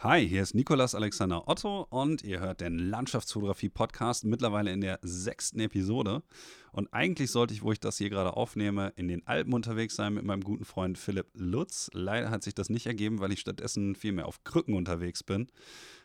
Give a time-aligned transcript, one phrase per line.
[0.00, 5.58] Hi, hier ist Nikolas Alexander Otto und ihr hört den Landschaftsfotografie-Podcast mittlerweile in der sechsten
[5.58, 6.22] Episode.
[6.70, 10.14] Und eigentlich sollte ich, wo ich das hier gerade aufnehme, in den Alpen unterwegs sein
[10.14, 11.90] mit meinem guten Freund Philipp Lutz.
[11.94, 15.48] Leider hat sich das nicht ergeben, weil ich stattdessen viel mehr auf Krücken unterwegs bin.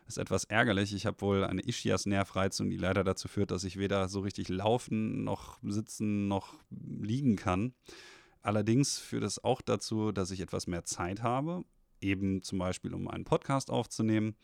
[0.07, 0.91] Ist etwas ärgerlich.
[0.95, 5.23] Ich habe wohl eine Ischias-Nervreizung, die leider dazu führt, dass ich weder so richtig laufen,
[5.23, 7.75] noch sitzen, noch liegen kann.
[8.41, 11.63] Allerdings führt es auch dazu, dass ich etwas mehr Zeit habe
[12.03, 14.35] eben zum Beispiel um einen Podcast aufzunehmen.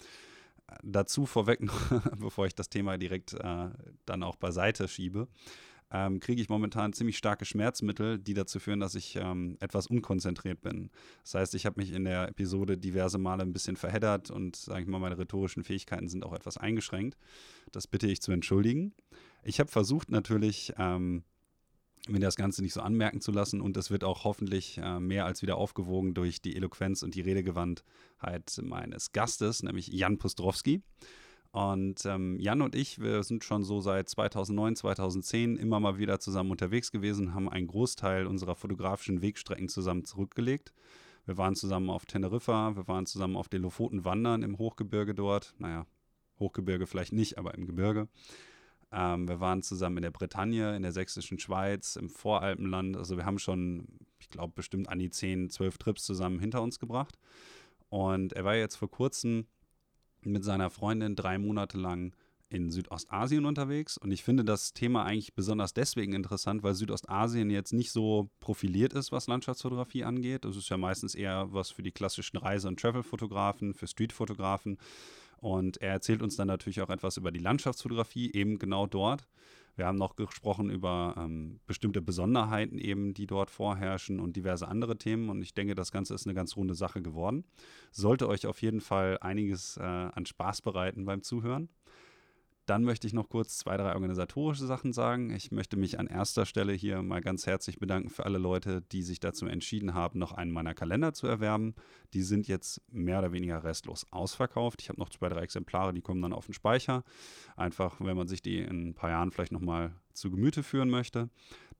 [0.84, 1.80] Dazu vorweg noch,
[2.20, 3.70] bevor ich das Thema direkt äh,
[4.06, 5.28] dann auch beiseite schiebe,
[5.92, 10.62] ähm, kriege ich momentan ziemlich starke Schmerzmittel, die dazu führen, dass ich ähm, etwas unkonzentriert
[10.62, 10.92] bin.
[11.24, 14.82] Das heißt, ich habe mich in der Episode diverse Male ein bisschen verheddert und, sage
[14.82, 17.18] ich mal, meine rhetorischen Fähigkeiten sind auch etwas eingeschränkt.
[17.72, 18.94] Das bitte ich zu entschuldigen.
[19.44, 21.24] Ich habe versucht natürlich ähm,
[22.08, 23.62] mir das Ganze nicht so anmerken zu lassen.
[23.62, 27.22] Und das wird auch hoffentlich äh, mehr als wieder aufgewogen durch die Eloquenz und die
[27.22, 30.82] Redegewandtheit meines Gastes, nämlich Jan Postrowski.
[31.52, 36.20] Und ähm, Jan und ich, wir sind schon so seit 2009, 2010 immer mal wieder
[36.20, 40.74] zusammen unterwegs gewesen, haben einen Großteil unserer fotografischen Wegstrecken zusammen zurückgelegt.
[41.26, 45.56] Wir waren zusammen auf Teneriffa, wir waren zusammen auf den Lofoten wandern im Hochgebirge dort.
[45.58, 45.88] Naja,
[46.40, 48.08] Hochgebirge vielleicht nicht, aber im Gebirge.
[48.92, 52.98] Ähm, wir waren zusammen in der Bretagne, in der sächsischen Schweiz, im Voralpenland.
[52.98, 53.88] Also wir haben schon,
[54.20, 57.18] ich glaube, bestimmt an die 10, 12 Trips zusammen hinter uns gebracht.
[57.90, 59.46] Und er war jetzt vor kurzem
[60.22, 62.14] mit seiner Freundin drei Monate lang
[62.50, 63.98] in Südostasien unterwegs.
[63.98, 68.94] Und ich finde das Thema eigentlich besonders deswegen interessant, weil Südostasien jetzt nicht so profiliert
[68.94, 70.46] ist, was Landschaftsfotografie angeht.
[70.46, 74.80] Das ist ja meistens eher was für die klassischen Reise- und Travel-Fotografen, für Street-Fotografen.
[75.40, 79.28] Und er erzählt uns dann natürlich auch etwas über die Landschaftsfotografie, eben genau dort.
[79.76, 84.98] Wir haben noch gesprochen über ähm, bestimmte Besonderheiten eben, die dort vorherrschen und diverse andere
[84.98, 85.30] Themen.
[85.30, 87.46] Und ich denke, das Ganze ist eine ganz runde Sache geworden.
[87.92, 91.70] Sollte euch auf jeden Fall einiges äh, an Spaß bereiten beim Zuhören.
[92.70, 95.32] Dann möchte ich noch kurz zwei, drei organisatorische Sachen sagen.
[95.32, 99.02] Ich möchte mich an erster Stelle hier mal ganz herzlich bedanken für alle Leute, die
[99.02, 101.74] sich dazu entschieden haben, noch einen meiner Kalender zu erwerben.
[102.14, 104.84] Die sind jetzt mehr oder weniger restlos ausverkauft.
[104.84, 107.04] Ich habe noch zwei, drei Exemplare, die kommen dann auf den Speicher.
[107.56, 111.30] Einfach, wenn man sich die in ein paar Jahren vielleicht nochmal zu Gemüte führen möchte.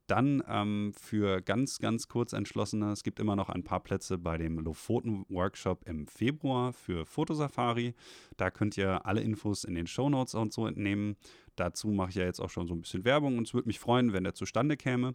[0.10, 4.40] Dann ähm, für ganz, ganz kurz entschlossene, es gibt immer noch ein paar Plätze bei
[4.40, 7.94] dem Lofoten-Workshop im Februar für Fotosafari.
[8.36, 11.16] Da könnt ihr alle Infos in den Shownotes und so entnehmen.
[11.56, 13.78] Dazu mache ich ja jetzt auch schon so ein bisschen Werbung und es würde mich
[13.78, 15.14] freuen, wenn der zustande käme.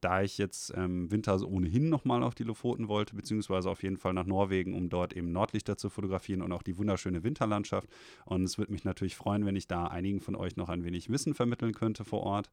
[0.00, 4.12] Da ich jetzt ähm, Winter ohnehin nochmal auf die Lofoten wollte, beziehungsweise auf jeden Fall
[4.12, 7.88] nach Norwegen, um dort eben Nordlichter zu fotografieren und auch die wunderschöne Winterlandschaft.
[8.26, 11.10] Und es würde mich natürlich freuen, wenn ich da einigen von euch noch ein wenig
[11.10, 12.48] Wissen vermitteln könnte vor Ort.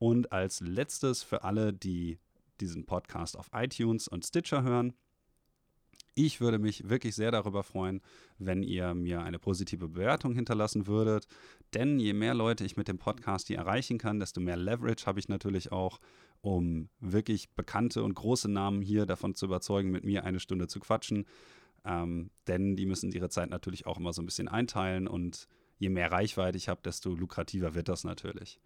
[0.00, 2.18] Und als letztes für alle, die
[2.58, 4.94] diesen Podcast auf iTunes und Stitcher hören,
[6.14, 8.00] ich würde mich wirklich sehr darüber freuen,
[8.38, 11.26] wenn ihr mir eine positive Bewertung hinterlassen würdet.
[11.74, 15.20] Denn je mehr Leute ich mit dem Podcast hier erreichen kann, desto mehr Leverage habe
[15.20, 16.00] ich natürlich auch,
[16.40, 20.80] um wirklich bekannte und große Namen hier davon zu überzeugen, mit mir eine Stunde zu
[20.80, 21.26] quatschen.
[21.84, 25.46] Ähm, denn die müssen ihre Zeit natürlich auch immer so ein bisschen einteilen und
[25.76, 28.60] je mehr Reichweite ich habe, desto lukrativer wird das natürlich.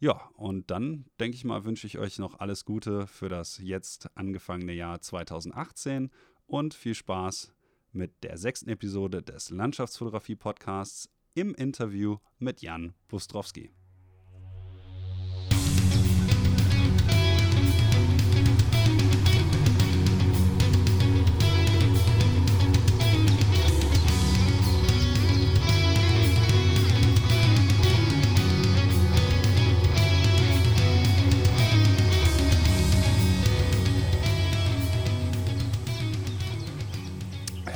[0.00, 4.16] Ja, und dann denke ich mal, wünsche ich euch noch alles Gute für das jetzt
[4.16, 6.10] angefangene Jahr 2018
[6.46, 7.52] und viel Spaß
[7.90, 13.72] mit der sechsten Episode des Landschaftsfotografie-Podcasts im Interview mit Jan Bustrowski.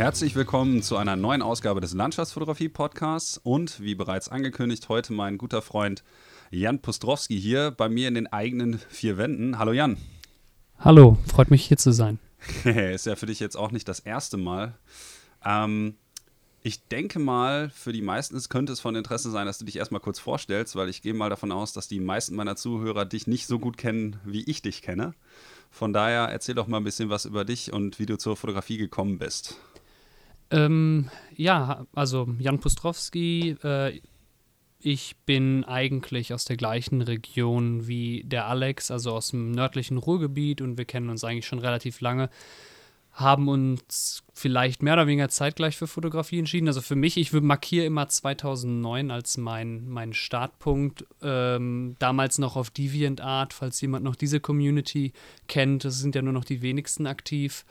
[0.03, 5.63] Herzlich willkommen zu einer neuen Ausgabe des Landschaftsfotografie-Podcasts und wie bereits angekündigt, heute mein guter
[5.63, 6.03] Freund
[6.51, 9.61] Jan Postrowski hier bei mir in den eigenen vier Wänden.
[9.61, 9.97] Hallo Jan.
[10.81, 12.19] Hallo, freut mich hier zu sein.
[12.65, 14.75] Ist ja für dich jetzt auch nicht das erste Mal.
[15.45, 15.95] Ähm,
[16.65, 20.01] ich denke mal, für die meisten könnte es von Interesse sein, dass du dich erstmal
[20.01, 23.47] kurz vorstellst, weil ich gehe mal davon aus, dass die meisten meiner Zuhörer dich nicht
[23.47, 25.15] so gut kennen, wie ich dich kenne.
[25.71, 28.79] Von daher erzähl doch mal ein bisschen was über dich und wie du zur Fotografie
[28.79, 29.61] gekommen bist.
[30.53, 34.01] Ähm, ja, also Jan Pustrowski, äh,
[34.85, 40.61] ich bin eigentlich aus der gleichen Region wie der Alex, also aus dem nördlichen Ruhrgebiet
[40.61, 42.29] und wir kennen uns eigentlich schon relativ lange.
[43.13, 46.67] Haben uns vielleicht mehr oder weniger zeitgleich für Fotografie entschieden.
[46.67, 51.05] Also für mich, ich markiere immer 2009 als mein, mein Startpunkt.
[51.23, 55.13] Ähm, damals noch auf DeviantArt, falls jemand noch diese Community
[55.47, 55.85] kennt.
[55.85, 57.67] Es sind ja nur noch die wenigsten aktiv.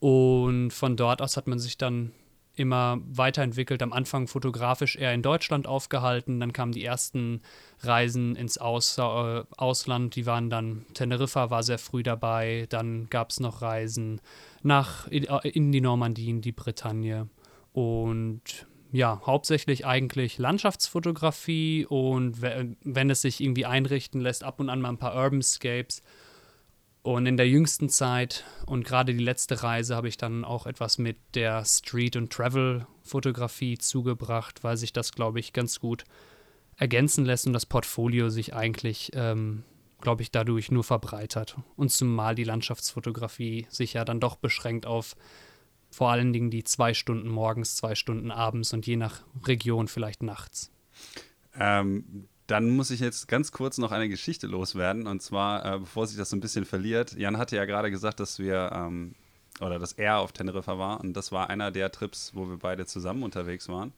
[0.00, 2.12] Und von dort aus hat man sich dann
[2.56, 3.82] immer weiterentwickelt.
[3.82, 7.40] Am Anfang fotografisch eher in Deutschland aufgehalten, dann kamen die ersten
[7.80, 13.30] Reisen ins Aus äh, Ausland, die waren dann, Teneriffa war sehr früh dabei, dann gab
[13.30, 14.20] es noch Reisen
[14.62, 17.28] nach in, äh, in die Normandie, in die Bretagne.
[17.72, 21.86] Und ja, hauptsächlich eigentlich Landschaftsfotografie.
[21.86, 26.02] Und wenn es sich irgendwie einrichten lässt, ab und an mal ein paar Urbanscapes.
[27.02, 30.98] Und in der jüngsten Zeit und gerade die letzte Reise habe ich dann auch etwas
[30.98, 36.04] mit der Street- und Travel-Fotografie zugebracht, weil sich das, glaube ich, ganz gut
[36.76, 39.64] ergänzen lässt und das Portfolio sich eigentlich, ähm,
[40.00, 41.56] glaube ich, dadurch nur verbreitert.
[41.76, 45.16] Und zumal die Landschaftsfotografie sich ja dann doch beschränkt auf
[45.90, 50.22] vor allen Dingen die zwei Stunden morgens, zwei Stunden abends und je nach Region vielleicht
[50.22, 50.70] nachts.
[51.58, 55.06] Ähm, dann muss ich jetzt ganz kurz noch eine Geschichte loswerden.
[55.06, 57.12] Und zwar, äh, bevor sich das so ein bisschen verliert.
[57.16, 59.14] Jan hatte ja gerade gesagt, dass wir, ähm,
[59.60, 61.00] oder dass er auf Teneriffa war.
[61.00, 63.92] Und das war einer der Trips, wo wir beide zusammen unterwegs waren.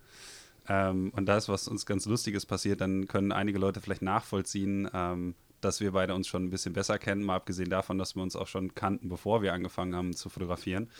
[0.68, 2.82] Ähm, und da ist was uns ganz Lustiges passiert.
[2.82, 5.34] Dann können einige Leute vielleicht nachvollziehen, ähm,
[5.64, 8.36] dass wir beide uns schon ein bisschen besser kennen, mal abgesehen davon, dass wir uns
[8.36, 10.90] auch schon kannten, bevor wir angefangen haben zu fotografieren.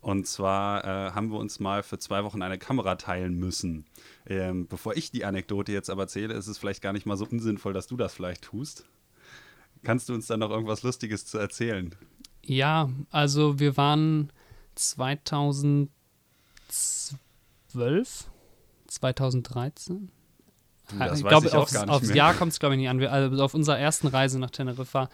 [0.00, 3.84] Und zwar äh, haben wir uns mal für zwei Wochen eine Kamera teilen müssen.
[4.26, 7.26] Ähm, bevor ich die Anekdote jetzt aber erzähle, ist es vielleicht gar nicht mal so
[7.26, 8.86] unsinnvoll, dass du das vielleicht tust.
[9.82, 11.94] Kannst du uns dann noch irgendwas Lustiges zu erzählen?
[12.44, 14.32] Ja, also wir waren
[14.74, 15.90] 2012,
[18.86, 20.10] 2013
[20.98, 23.02] das ich glaube, aufs, aufs Jahr kommt es, glaube ich, nicht an.
[23.02, 25.08] also auf unserer ersten Reise nach Teneriffa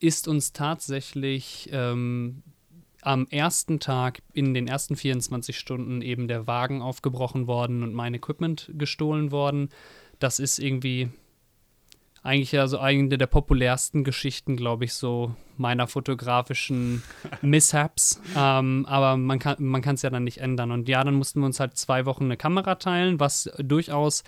[0.00, 2.42] ist uns tatsächlich ähm,
[3.02, 8.14] am ersten Tag, in den ersten 24 Stunden, eben der Wagen aufgebrochen worden und mein
[8.14, 9.70] Equipment gestohlen worden.
[10.18, 11.10] Das ist irgendwie
[12.22, 17.02] eigentlich ja so eine der populärsten Geschichten, glaube ich, so meiner fotografischen
[17.42, 18.20] Mishaps.
[18.36, 20.72] ähm, aber man kann man es ja dann nicht ändern.
[20.72, 24.24] Und ja, dann mussten wir uns halt zwei Wochen eine Kamera teilen, was durchaus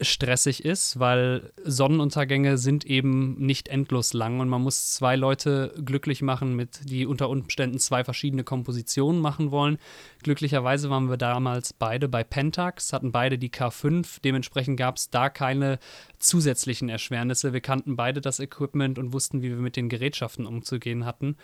[0.00, 6.22] stressig ist, weil Sonnenuntergänge sind eben nicht endlos lang und man muss zwei Leute glücklich
[6.22, 9.78] machen, mit die unter Umständen zwei verschiedene Kompositionen machen wollen.
[10.22, 15.28] Glücklicherweise waren wir damals beide bei Pentax, hatten beide die K5, dementsprechend gab es da
[15.28, 15.78] keine
[16.18, 17.52] zusätzlichen Erschwernisse.
[17.52, 21.36] Wir kannten beide das Equipment und wussten, wie wir mit den Gerätschaften umzugehen hatten.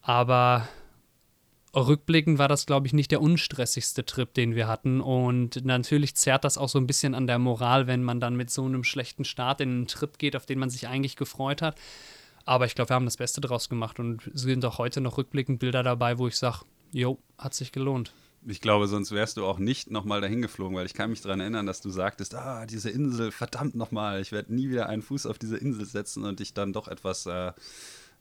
[0.00, 0.68] Aber
[1.74, 5.00] rückblickend war das, glaube ich, nicht der unstressigste Trip, den wir hatten.
[5.00, 8.50] Und natürlich zerrt das auch so ein bisschen an der Moral, wenn man dann mit
[8.50, 11.76] so einem schlechten Start in einen Trip geht, auf den man sich eigentlich gefreut hat.
[12.44, 15.58] Aber ich glaube, wir haben das Beste draus gemacht und sind auch heute noch rückblickend
[15.58, 16.60] Bilder dabei, wo ich sage,
[16.92, 18.12] jo, hat sich gelohnt.
[18.46, 21.40] Ich glaube, sonst wärst du auch nicht nochmal dahin geflogen, weil ich kann mich daran
[21.40, 25.26] erinnern, dass du sagtest, ah, diese Insel, verdammt nochmal, ich werde nie wieder einen Fuß
[25.26, 27.52] auf diese Insel setzen und dich dann doch etwas äh,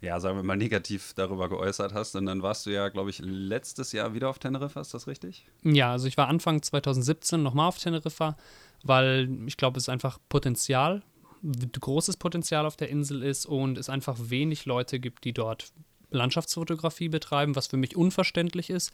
[0.02, 2.16] ja, sagen wir mal, negativ darüber geäußert hast.
[2.16, 5.46] Und dann warst du ja, glaube ich, letztes Jahr wieder auf Teneriffa, ist das richtig?
[5.64, 8.38] Ja, also ich war Anfang 2017 nochmal auf Teneriffa,
[8.84, 11.02] weil ich glaube, es ist einfach Potenzial,
[11.42, 15.72] großes Potenzial auf der Insel ist und es einfach wenig Leute gibt, die dort
[16.10, 18.92] Landschaftsfotografie betreiben, was für mich unverständlich ist.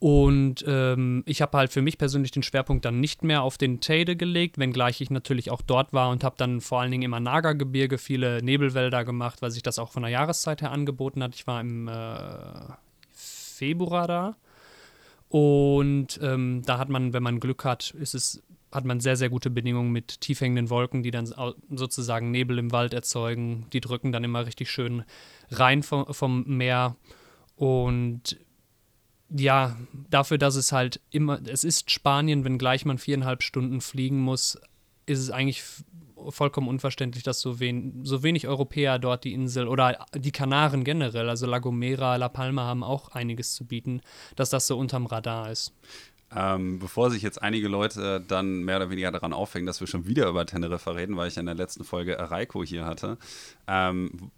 [0.00, 3.80] Und ähm, ich habe halt für mich persönlich den Schwerpunkt dann nicht mehr auf den
[3.80, 7.14] Teide gelegt, wenngleich ich natürlich auch dort war und habe dann vor allen Dingen im
[7.14, 11.34] Anaga-Gebirge viele Nebelwälder gemacht, weil sich das auch von der Jahreszeit her angeboten hat.
[11.34, 12.74] Ich war im äh,
[13.12, 14.36] Februar da.
[15.28, 19.30] Und ähm, da hat man, wenn man Glück hat, ist es, hat man sehr, sehr
[19.30, 21.32] gute Bedingungen mit tief hängenden Wolken, die dann
[21.70, 23.66] sozusagen Nebel im Wald erzeugen.
[23.72, 25.04] Die drücken dann immer richtig schön
[25.50, 26.96] rein vom, vom Meer.
[27.56, 28.36] Und
[29.30, 29.76] ja,
[30.10, 34.58] dafür, dass es halt immer, es ist Spanien, wenngleich man viereinhalb Stunden fliegen muss,
[35.06, 35.62] ist es eigentlich
[36.30, 41.28] vollkommen unverständlich, dass so, wen, so wenig Europäer dort die Insel oder die Kanaren generell,
[41.28, 44.00] also La Gomera, La Palma haben auch einiges zu bieten,
[44.36, 45.72] dass das so unterm Radar ist.
[46.34, 50.06] Ähm, bevor sich jetzt einige Leute dann mehr oder weniger daran aufhängen, dass wir schon
[50.06, 53.18] wieder über Teneriffa reden, weil ich in der letzten Folge Reiko hier hatte,
[53.68, 54.30] ähm,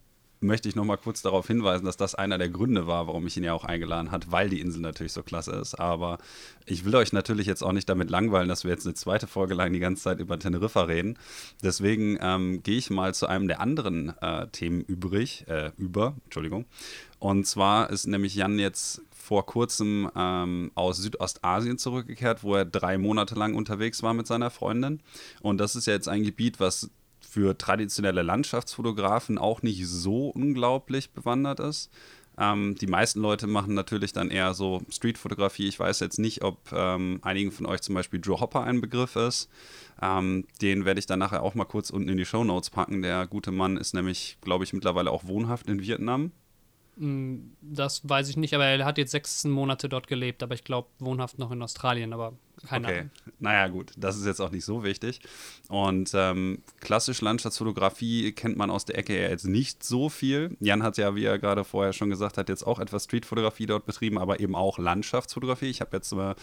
[0.46, 3.36] möchte ich noch mal kurz darauf hinweisen, dass das einer der Gründe war, warum ich
[3.36, 5.74] ihn ja auch eingeladen hat, weil die Insel natürlich so klasse ist.
[5.74, 6.18] Aber
[6.64, 9.54] ich will euch natürlich jetzt auch nicht damit langweilen, dass wir jetzt eine zweite Folge
[9.54, 11.18] lang die ganze Zeit über Teneriffa reden.
[11.62, 16.66] Deswegen ähm, gehe ich mal zu einem der anderen äh, Themen übrig, äh, über, Entschuldigung.
[17.18, 22.96] Und zwar ist nämlich Jan jetzt vor kurzem ähm, aus Südostasien zurückgekehrt, wo er drei
[22.96, 25.00] Monate lang unterwegs war mit seiner Freundin.
[25.40, 26.90] Und das ist ja jetzt ein Gebiet, was
[27.36, 31.90] für traditionelle Landschaftsfotografen auch nicht so unglaublich bewandert ist.
[32.38, 35.68] Ähm, die meisten Leute machen natürlich dann eher so Streetfotografie.
[35.68, 39.16] Ich weiß jetzt nicht, ob ähm, einigen von euch zum Beispiel Joe Hopper ein Begriff
[39.16, 39.50] ist.
[40.00, 43.02] Ähm, den werde ich dann nachher auch mal kurz unten in die Show Notes packen.
[43.02, 46.32] Der gute Mann ist nämlich, glaube ich, mittlerweile auch wohnhaft in Vietnam.
[46.96, 50.64] Hm, das weiß ich nicht, aber er hat jetzt sechs Monate dort gelebt, aber ich
[50.64, 52.32] glaube, wohnhaft noch in Australien, aber
[52.68, 52.98] keine okay.
[52.98, 53.10] Ahnung.
[53.38, 55.20] Naja, gut, das ist jetzt auch nicht so wichtig.
[55.68, 60.56] Und ähm, klassische Landschaftsfotografie kennt man aus der Ecke ja jetzt nicht so viel.
[60.60, 63.84] Jan hat ja, wie er gerade vorher schon gesagt hat, jetzt auch etwas Streetfotografie dort
[63.84, 65.66] betrieben, aber eben auch Landschaftsfotografie.
[65.66, 66.34] Ich habe jetzt äh,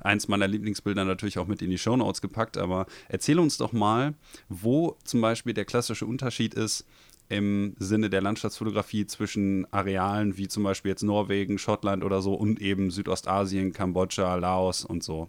[0.00, 4.14] eins meiner Lieblingsbilder natürlich auch mit in die Shownotes gepackt, aber erzähl uns doch mal,
[4.48, 6.84] wo zum Beispiel der klassische Unterschied ist
[7.28, 12.60] im Sinne der Landschaftsfotografie zwischen Arealen wie zum Beispiel jetzt Norwegen, Schottland oder so und
[12.60, 15.28] eben Südostasien, Kambodscha, Laos und so?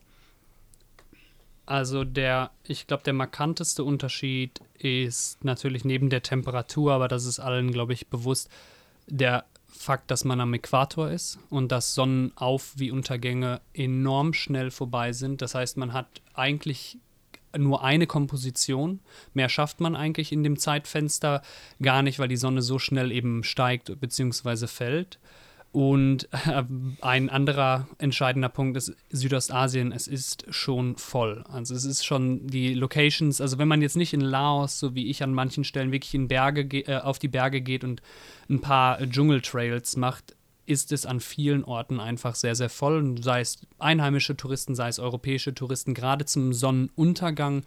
[1.65, 7.39] Also der, ich glaube, der markanteste Unterschied ist natürlich neben der Temperatur, aber das ist
[7.39, 8.49] allen, glaube ich, bewusst,
[9.07, 15.13] der Fakt, dass man am Äquator ist und dass Sonnenauf- wie Untergänge enorm schnell vorbei
[15.13, 15.41] sind.
[15.41, 16.97] Das heißt, man hat eigentlich
[17.57, 18.99] nur eine Komposition.
[19.33, 21.41] Mehr schafft man eigentlich in dem Zeitfenster
[21.81, 24.67] gar nicht, weil die Sonne so schnell eben steigt bzw.
[24.67, 25.19] fällt.
[25.71, 26.63] Und äh,
[26.99, 29.93] ein anderer entscheidender Punkt ist Südostasien.
[29.93, 31.45] Es ist schon voll.
[31.47, 33.39] Also es ist schon die Locations.
[33.39, 36.27] Also wenn man jetzt nicht in Laos, so wie ich an manchen Stellen wirklich in
[36.27, 38.01] Berge äh, auf die Berge geht und
[38.49, 40.35] ein paar Dschungeltrails macht,
[40.65, 43.15] ist es an vielen Orten einfach sehr, sehr voll.
[43.21, 45.93] Sei es einheimische Touristen, sei es europäische Touristen.
[45.93, 47.63] Gerade zum Sonnenuntergang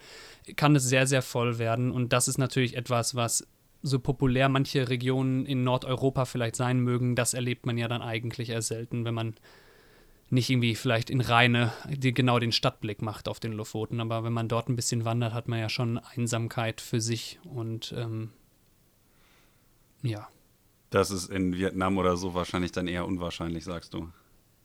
[0.55, 1.91] kann es sehr, sehr voll werden.
[1.91, 3.47] Und das ist natürlich etwas, was
[3.85, 7.15] so populär manche Regionen in Nordeuropa vielleicht sein mögen.
[7.15, 9.35] Das erlebt man ja dann eigentlich eher selten, wenn man
[10.29, 14.01] nicht irgendwie vielleicht in Reine die, genau den Stadtblick macht auf den Lofoten.
[14.01, 17.93] Aber wenn man dort ein bisschen wandert, hat man ja schon Einsamkeit für sich und
[17.95, 18.31] ähm,
[20.01, 20.27] ja.
[20.89, 24.09] Das ist in Vietnam oder so wahrscheinlich dann eher unwahrscheinlich, sagst du.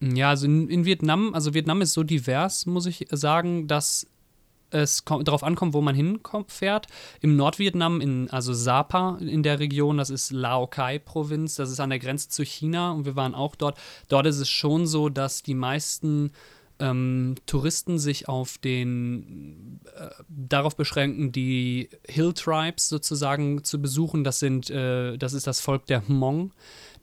[0.00, 4.06] Ja, also in, in Vietnam, also Vietnam ist so divers, muss ich sagen, dass
[4.70, 6.86] es darauf ankommt, wo man hinfährt.
[7.20, 11.90] Im Nordvietnam, in, also Sapa in der Region, das ist Lao Cai-Provinz, das ist an
[11.90, 13.78] der Grenze zu China und wir waren auch dort.
[14.08, 16.32] Dort ist es schon so, dass die meisten
[16.80, 24.24] ähm, Touristen sich auf den äh, darauf beschränken, die Hill Tribes sozusagen zu besuchen.
[24.24, 26.52] Das sind, äh, das ist das Volk der Hmong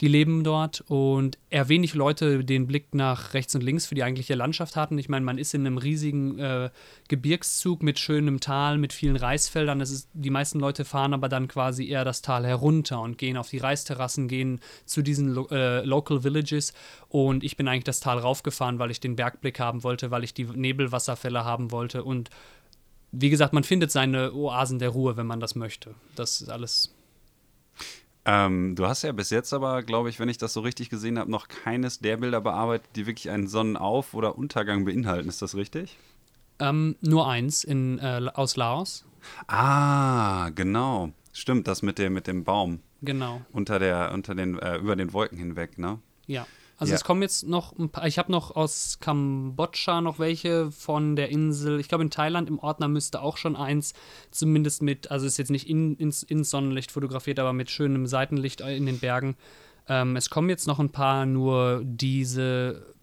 [0.01, 4.03] die leben dort und eher wenig Leute den Blick nach rechts und links für die
[4.03, 4.97] eigentliche Landschaft hatten.
[4.97, 6.69] Ich meine, man ist in einem riesigen äh,
[7.07, 9.79] Gebirgszug mit schönem Tal, mit vielen Reisfeldern.
[9.79, 13.37] Das ist, die meisten Leute fahren aber dann quasi eher das Tal herunter und gehen
[13.37, 16.73] auf die Reisterrassen, gehen zu diesen Lo äh, Local Villages
[17.09, 20.33] und ich bin eigentlich das Tal raufgefahren, weil ich den Bergblick haben wollte, weil ich
[20.33, 22.29] die Nebelwasserfälle haben wollte und
[23.11, 25.95] wie gesagt, man findet seine Oasen der Ruhe, wenn man das möchte.
[26.15, 26.93] Das ist alles
[28.27, 31.17] ähm, du hast ja bis jetzt aber, glaube ich, wenn ich das so richtig gesehen
[31.17, 35.29] habe, noch keines der Bilder bearbeitet, die wirklich einen Sonnenauf- oder Untergang beinhalten.
[35.29, 35.97] Ist das richtig?
[36.59, 39.05] Ähm, nur eins in, äh, aus Laos.
[39.47, 41.11] Ah, genau.
[41.31, 42.81] Stimmt, das mit dem, mit dem Baum.
[43.01, 43.41] Genau.
[43.53, 45.99] Unter der, unter den, äh, über den Wolken hinweg, ne?
[46.25, 46.45] Ja.
[46.77, 46.95] Also ja.
[46.95, 51.29] es kommen jetzt noch ein paar, ich habe noch aus Kambodscha noch welche von der
[51.29, 51.79] Insel.
[51.79, 53.93] Ich glaube in Thailand im Ordner müsste auch schon eins,
[54.29, 58.61] zumindest mit, also ist jetzt nicht in, ins, ins Sonnenlicht fotografiert, aber mit schönem Seitenlicht
[58.61, 59.35] in den Bergen.
[59.89, 62.93] Ähm, es kommen jetzt noch ein paar, nur diese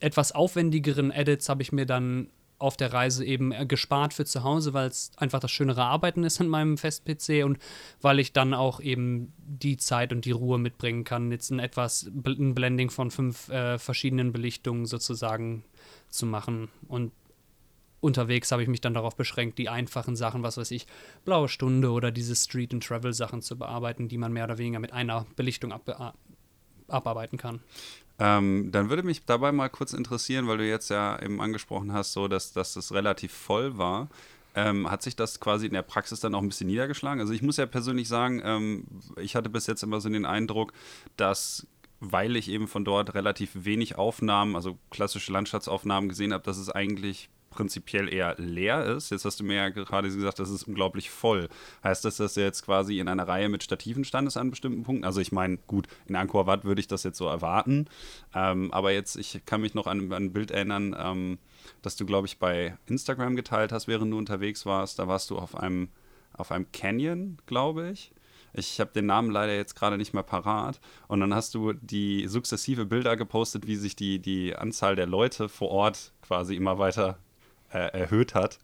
[0.00, 2.28] etwas aufwendigeren Edits habe ich mir dann
[2.58, 6.24] auf der Reise eben äh, gespart für zu Hause, weil es einfach das schönere Arbeiten
[6.24, 7.58] ist an meinem Fest-PC und
[8.00, 12.04] weil ich dann auch eben die Zeit und die Ruhe mitbringen kann, jetzt ein etwas
[12.04, 15.64] ein Blending von fünf äh, verschiedenen Belichtungen sozusagen
[16.08, 16.68] zu machen.
[16.88, 17.12] Und
[18.00, 20.86] unterwegs habe ich mich dann darauf beschränkt, die einfachen Sachen, was weiß ich,
[21.24, 24.92] blaue Stunde oder diese Street- and Travel-Sachen zu bearbeiten, die man mehr oder weniger mit
[24.92, 26.14] einer Belichtung ab
[26.86, 27.60] abarbeiten kann.
[28.18, 32.12] Ähm, dann würde mich dabei mal kurz interessieren, weil du jetzt ja eben angesprochen hast,
[32.12, 34.08] so dass, dass das relativ voll war.
[34.56, 37.20] Ähm, hat sich das quasi in der Praxis dann auch ein bisschen niedergeschlagen?
[37.20, 38.84] Also ich muss ja persönlich sagen, ähm,
[39.16, 40.72] ich hatte bis jetzt immer so den Eindruck,
[41.16, 41.66] dass
[42.00, 46.68] weil ich eben von dort relativ wenig Aufnahmen, also klassische Landschaftsaufnahmen gesehen habe, dass es
[46.68, 49.10] eigentlich prinzipiell eher leer ist.
[49.10, 51.48] Jetzt hast du mir ja gerade gesagt, das ist unglaublich voll.
[51.82, 55.04] Heißt das, dass du jetzt quasi in einer Reihe mit Stativen standest an bestimmten Punkten?
[55.04, 57.86] Also ich meine, gut, in Angkor Wat würde ich das jetzt so erwarten.
[58.34, 61.38] Ähm, aber jetzt, ich kann mich noch an, an ein Bild erinnern, ähm,
[61.82, 64.98] das du, glaube ich, bei Instagram geteilt hast, während du unterwegs warst.
[64.98, 65.88] Da warst du auf einem,
[66.32, 68.12] auf einem Canyon, glaube ich.
[68.56, 70.80] Ich habe den Namen leider jetzt gerade nicht mehr parat.
[71.08, 75.48] Und dann hast du die sukzessive Bilder gepostet, wie sich die, die Anzahl der Leute
[75.48, 77.18] vor Ort quasi immer weiter
[77.74, 78.58] äh, erhöht hat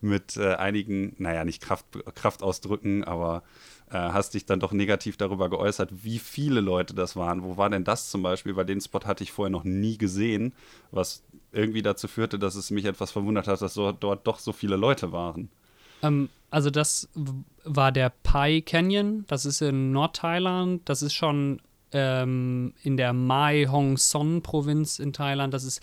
[0.00, 3.42] mit äh, einigen, naja, nicht Kraft, Kraftausdrücken, aber
[3.90, 7.42] äh, hast dich dann doch negativ darüber geäußert, wie viele Leute das waren.
[7.42, 8.56] Wo war denn das zum Beispiel?
[8.56, 10.52] Weil den Spot hatte ich vorher noch nie gesehen,
[10.90, 14.52] was irgendwie dazu führte, dass es mich etwas verwundert hat, dass so, dort doch so
[14.52, 15.48] viele Leute waren.
[16.02, 17.08] Ähm, also das
[17.64, 21.60] war der Pai Canyon, das ist in Nordthailand, das ist schon
[21.92, 25.54] ähm, in der Mae Hong Son Provinz in Thailand.
[25.54, 25.80] Das ist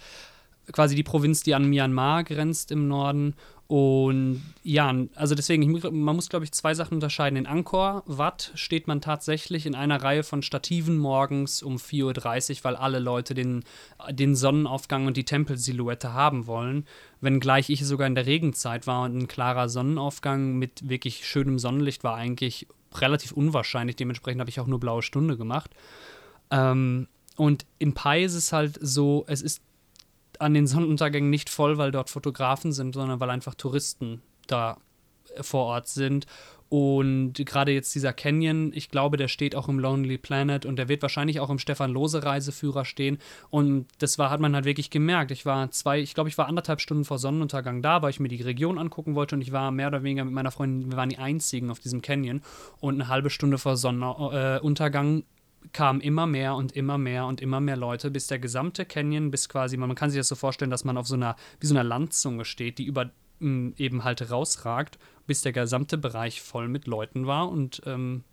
[0.71, 3.35] quasi die Provinz, die an Myanmar grenzt im Norden.
[3.67, 7.37] Und ja, also deswegen, man muss, glaube ich, zwei Sachen unterscheiden.
[7.37, 12.63] In Angkor Wat steht man tatsächlich in einer Reihe von Stativen morgens um 4.30 Uhr,
[12.63, 13.63] weil alle Leute den,
[14.11, 16.85] den Sonnenaufgang und die Tempelsilhouette haben wollen.
[17.19, 22.03] Wenngleich ich sogar in der Regenzeit war und ein klarer Sonnenaufgang mit wirklich schönem Sonnenlicht
[22.03, 23.95] war eigentlich relativ unwahrscheinlich.
[23.95, 25.71] Dementsprechend habe ich auch nur blaue Stunde gemacht.
[26.51, 29.61] Ähm, und in Pai ist es halt so, es ist
[30.43, 34.77] an den Sonnenuntergängen nicht voll, weil dort Fotografen sind, sondern weil einfach Touristen da
[35.35, 36.27] äh, vor Ort sind.
[36.69, 40.89] Und gerade jetzt dieser Canyon, ich glaube, der steht auch im Lonely Planet und der
[40.89, 43.19] wird wahrscheinlich auch im Stefan Lose Reiseführer stehen.
[43.51, 45.29] Und das war, hat man halt wirklich gemerkt.
[45.29, 48.27] Ich war zwei, ich glaube, ich war anderthalb Stunden vor Sonnenuntergang da, weil ich mir
[48.27, 51.09] die Region angucken wollte und ich war mehr oder weniger mit meiner Freundin, wir waren
[51.09, 52.41] die einzigen auf diesem Canyon.
[52.79, 55.25] Und eine halbe Stunde vor Sonnenuntergang
[55.71, 59.49] kamen immer mehr und immer mehr und immer mehr Leute, bis der gesamte Canyon, bis
[59.49, 61.83] quasi, man kann sich das so vorstellen, dass man auf so einer, wie so einer
[61.83, 67.25] Landzunge steht, die über mm, eben halt rausragt, bis der gesamte Bereich voll mit Leuten
[67.27, 68.23] war und ähm,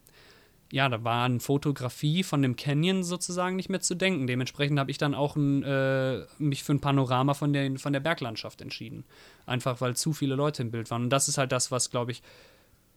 [0.72, 4.26] ja, da war eine Fotografie von dem Canyon sozusagen nicht mehr zu denken.
[4.26, 8.00] Dementsprechend habe ich dann auch ein, äh, mich für ein Panorama von der, von der
[8.00, 9.04] Berglandschaft entschieden.
[9.46, 11.04] Einfach weil zu viele Leute im Bild waren.
[11.04, 12.22] Und das ist halt das, was, glaube ich,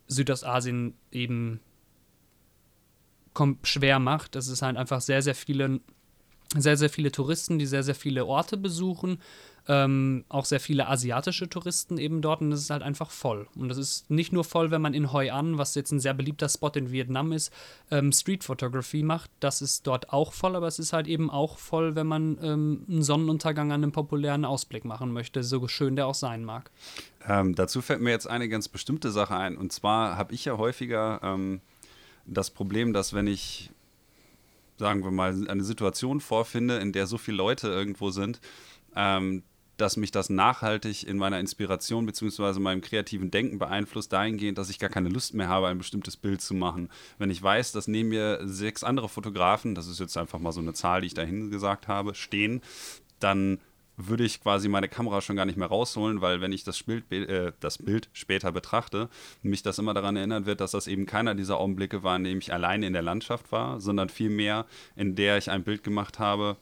[0.08, 1.62] Südostasien eben
[3.64, 4.36] schwer macht.
[4.36, 5.80] Es ist halt einfach sehr, sehr viele,
[6.56, 9.20] sehr, sehr viele Touristen, die sehr, sehr viele Orte besuchen.
[9.66, 13.48] Ähm, auch sehr viele asiatische Touristen eben dort und es ist halt einfach voll.
[13.56, 16.14] Und das ist nicht nur voll, wenn man in Hoi An, was jetzt ein sehr
[16.14, 17.50] beliebter Spot in Vietnam ist,
[17.90, 19.32] ähm, Street Photography macht.
[19.40, 22.86] Das ist dort auch voll, aber es ist halt eben auch voll, wenn man ähm,
[22.90, 26.70] einen Sonnenuntergang an einem populären Ausblick machen möchte, so schön der auch sein mag.
[27.26, 29.58] Ähm, dazu fällt mir jetzt eine ganz bestimmte Sache ein.
[29.58, 31.62] Und zwar habe ich ja häufiger ähm,
[32.26, 33.72] das Problem, dass wenn ich,
[34.78, 38.40] sagen wir mal, eine Situation vorfinde, in der so viele Leute irgendwo sind,
[38.96, 39.44] ähm,
[39.78, 42.60] dass mich das nachhaltig in meiner Inspiration bzw.
[42.60, 46.42] meinem kreativen Denken beeinflusst, dahingehend, dass ich gar keine Lust mehr habe, ein bestimmtes Bild
[46.42, 46.90] zu machen.
[47.18, 50.62] Wenn ich weiß, dass neben mir sechs andere Fotografen, das ist jetzt einfach mal so
[50.62, 52.62] eine Zahl, die ich dahin gesagt habe, stehen,
[53.20, 53.60] dann
[53.96, 57.12] würde ich quasi meine Kamera schon gar nicht mehr rausholen, weil wenn ich das Bild,
[57.12, 59.10] äh, das Bild später betrachte,
[59.44, 62.40] mich das immer daran erinnern wird, dass das eben keiner dieser Augenblicke war, in dem
[62.40, 66.58] ich alleine in der Landschaft war, sondern vielmehr, in der ich ein Bild gemacht habe,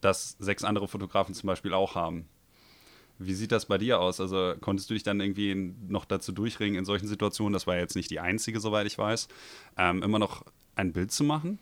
[0.00, 2.28] das sechs andere Fotografen zum Beispiel auch haben.
[3.18, 4.20] Wie sieht das bei dir aus?
[4.20, 5.54] Also konntest du dich dann irgendwie
[5.86, 9.28] noch dazu durchringen, in solchen Situationen, das war jetzt nicht die einzige, soweit ich weiß,
[9.78, 10.44] ähm, immer noch
[10.76, 11.58] ein Bild zu machen?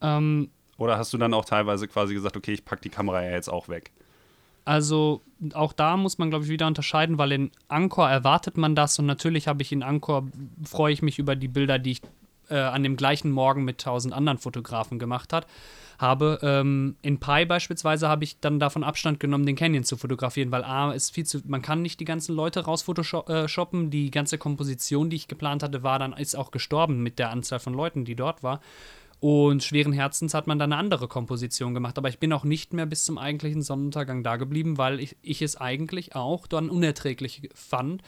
[0.00, 3.30] Ähm, Oder hast du dann auch teilweise quasi gesagt, okay, ich packe die Kamera ja
[3.30, 3.92] jetzt auch weg?
[4.64, 5.22] Also
[5.52, 9.06] auch da muss man, glaube ich, wieder unterscheiden, weil in Angkor erwartet man das und
[9.06, 10.26] natürlich habe ich in Angkor,
[10.64, 12.02] freue ich mich über die Bilder, die ich
[12.48, 15.46] äh, an dem gleichen Morgen mit tausend anderen Fotografen gemacht hat,
[15.98, 16.38] habe.
[16.42, 20.64] Ähm, in Pai beispielsweise habe ich dann davon Abstand genommen, den Canyon zu fotografieren, weil
[20.64, 25.10] A ist viel zu, man kann nicht die ganzen Leute raus photoshoppen, die ganze Komposition,
[25.10, 28.16] die ich geplant hatte, war dann, ist auch gestorben mit der Anzahl von Leuten, die
[28.16, 28.60] dort war.
[29.24, 31.96] Und schweren Herzens hat man dann eine andere Komposition gemacht.
[31.96, 35.40] Aber ich bin auch nicht mehr bis zum eigentlichen Sonnenuntergang da geblieben, weil ich, ich
[35.40, 38.02] es eigentlich auch dann unerträglich fand,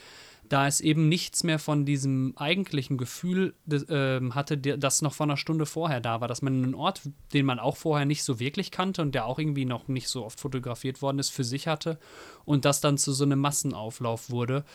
[0.47, 5.39] da es eben nichts mehr von diesem eigentlichen Gefühl äh, hatte, das noch von einer
[5.39, 7.01] Stunde vorher da war, dass man einen Ort,
[7.33, 10.23] den man auch vorher nicht so wirklich kannte und der auch irgendwie noch nicht so
[10.23, 11.99] oft fotografiert worden ist, für sich hatte
[12.45, 14.67] und das dann zu so einem Massenauflauf wurde.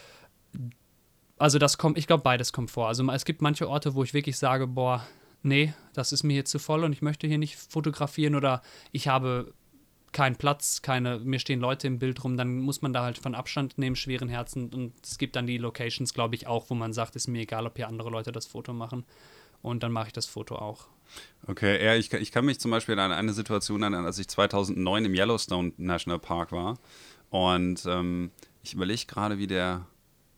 [1.37, 2.87] Also das kommt, ich glaube, beides kommt vor.
[2.87, 5.05] Also es gibt manche Orte, wo ich wirklich sage, boah,
[5.43, 9.07] nee, das ist mir hier zu voll und ich möchte hier nicht fotografieren oder ich
[9.07, 9.53] habe
[10.11, 13.35] keinen Platz, keine, mir stehen Leute im Bild rum, dann muss man da halt von
[13.35, 14.69] Abstand nehmen, schweren Herzen.
[14.69, 17.65] Und es gibt dann die Locations, glaube ich, auch, wo man sagt, ist mir egal,
[17.65, 19.05] ob hier andere Leute das Foto machen.
[19.61, 20.87] Und dann mache ich das Foto auch.
[21.47, 25.05] Okay, ja, ich, ich kann mich zum Beispiel an eine Situation erinnern, als ich 2009
[25.05, 26.77] im Yellowstone National Park war.
[27.29, 28.31] Und ähm,
[28.63, 29.85] ich überlege gerade, wie der,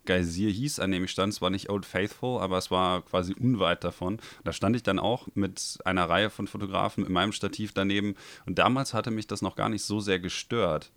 [0.05, 1.33] Geysir hieß, an dem ich stand.
[1.33, 4.19] Es war nicht Old Faithful, aber es war quasi unweit davon.
[4.43, 8.15] Da stand ich dann auch mit einer Reihe von Fotografen in meinem Stativ daneben.
[8.45, 10.91] Und damals hatte mich das noch gar nicht so sehr gestört,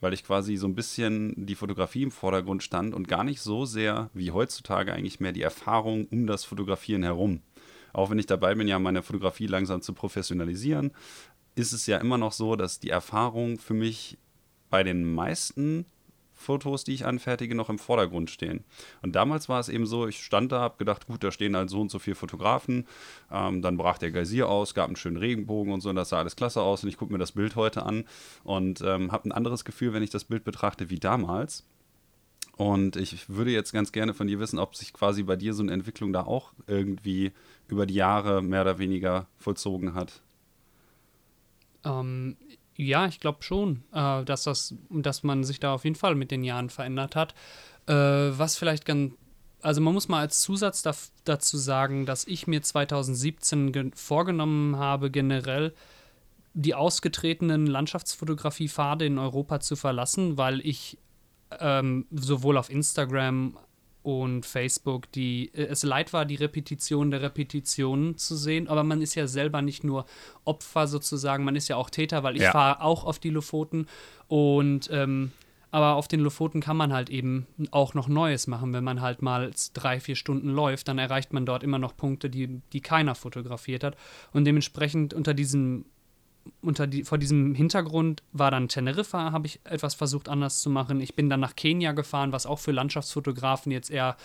[0.00, 3.64] weil ich quasi so ein bisschen die Fotografie im Vordergrund stand und gar nicht so
[3.66, 7.42] sehr wie heutzutage eigentlich mehr die Erfahrung um das Fotografieren herum.
[7.92, 10.92] Auch wenn ich dabei bin, ja meine Fotografie langsam zu professionalisieren,
[11.54, 14.16] ist es ja immer noch so, dass die Erfahrung für mich
[14.70, 15.84] bei den meisten
[16.40, 18.64] Fotos, die ich anfertige, noch im Vordergrund stehen.
[19.02, 21.70] Und damals war es eben so, ich stand da, habe gedacht, gut, da stehen halt
[21.70, 22.86] so und so viele Fotografen.
[23.30, 26.18] Ähm, dann brach der Geysir aus, gab einen schönen Regenbogen und so, und das sah
[26.18, 26.82] alles klasse aus.
[26.82, 28.04] Und ich gucke mir das Bild heute an
[28.42, 31.64] und ähm, habe ein anderes Gefühl, wenn ich das Bild betrachte, wie damals.
[32.56, 35.62] Und ich würde jetzt ganz gerne von dir wissen, ob sich quasi bei dir so
[35.62, 37.32] eine Entwicklung da auch irgendwie
[37.68, 40.20] über die Jahre mehr oder weniger vollzogen hat.
[41.84, 42.36] Ähm,
[42.86, 46.30] ja, ich glaube schon, äh, dass, das, dass man sich da auf jeden Fall mit
[46.30, 47.34] den Jahren verändert hat.
[47.86, 49.14] Äh, was vielleicht ganz
[49.62, 50.92] also man muss mal als Zusatz da,
[51.24, 55.74] dazu sagen, dass ich mir 2017 vorgenommen habe, generell
[56.54, 60.98] die ausgetretenen Landschaftsfotografie-Pfade in Europa zu verlassen, weil ich
[61.58, 63.56] ähm, sowohl auf Instagram
[64.02, 69.02] und Facebook die äh, es leid war, die Repetition der Repetitionen zu sehen, aber man
[69.02, 70.06] ist ja selber nicht nur
[70.44, 72.52] Opfer sozusagen, man ist ja auch Täter, weil ich ja.
[72.52, 73.86] fahre auch auf die Lofoten
[74.28, 75.32] und ähm,
[75.70, 78.72] aber auf den Lofoten kann man halt eben auch noch Neues machen.
[78.72, 82.28] Wenn man halt mal drei, vier Stunden läuft, dann erreicht man dort immer noch Punkte,
[82.28, 83.96] die, die keiner fotografiert hat.
[84.32, 85.84] Und dementsprechend unter diesem,
[86.60, 91.00] unter die, vor diesem Hintergrund war dann Teneriffa, habe ich etwas versucht anders zu machen.
[91.00, 94.16] Ich bin dann nach Kenia gefahren, was auch für Landschaftsfotografen jetzt eher,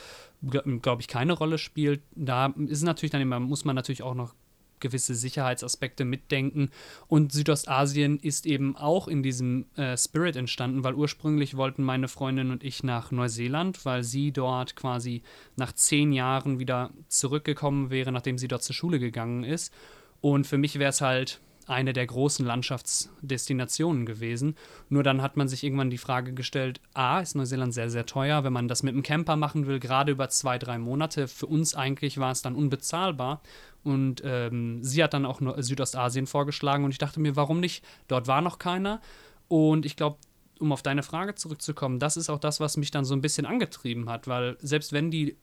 [0.41, 2.01] glaube ich, keine Rolle spielt.
[2.15, 4.33] Da ist natürlich dann immer, muss man natürlich auch noch
[4.79, 6.69] gewisse Sicherheitsaspekte mitdenken.
[7.07, 12.51] Und Südostasien ist eben auch in diesem äh, Spirit entstanden, weil ursprünglich wollten meine Freundin
[12.51, 15.23] und ich nach Neuseeland, weil sie dort quasi
[15.55, 19.73] nach zehn Jahren wieder zurückgekommen wäre, nachdem sie dort zur Schule gegangen ist.
[20.21, 24.56] Und für mich wäre es halt eine der großen Landschaftsdestinationen gewesen.
[24.89, 28.43] Nur dann hat man sich irgendwann die Frage gestellt, a, ist Neuseeland sehr, sehr teuer,
[28.43, 31.28] wenn man das mit einem Camper machen will, gerade über zwei, drei Monate.
[31.28, 33.41] Für uns eigentlich war es dann unbezahlbar.
[33.84, 37.86] Und ähm, sie hat dann auch Südostasien vorgeschlagen und ich dachte mir, warum nicht?
[38.08, 38.99] Dort war noch keiner.
[39.47, 40.17] Und ich glaube,
[40.60, 43.45] um auf deine Frage zurückzukommen, das ist auch das, was mich dann so ein bisschen
[43.45, 45.38] angetrieben hat, weil selbst wenn die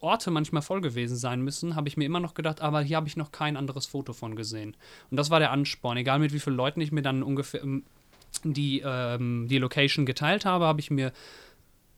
[0.00, 3.08] Orte manchmal voll gewesen sein müssen, habe ich mir immer noch gedacht, aber hier habe
[3.08, 4.76] ich noch kein anderes Foto von gesehen.
[5.10, 5.96] Und das war der Ansporn.
[5.98, 7.84] Egal mit wie vielen Leuten ich mir dann ungefähr ähm,
[8.44, 11.12] die, ähm, die Location geteilt habe, habe ich mir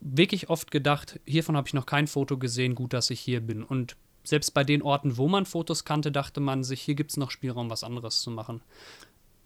[0.01, 3.63] wirklich oft gedacht, hiervon habe ich noch kein Foto gesehen, gut, dass ich hier bin.
[3.63, 7.17] Und selbst bei den Orten, wo man Fotos kannte, dachte man sich, hier gibt es
[7.17, 8.63] noch Spielraum, was anderes zu machen.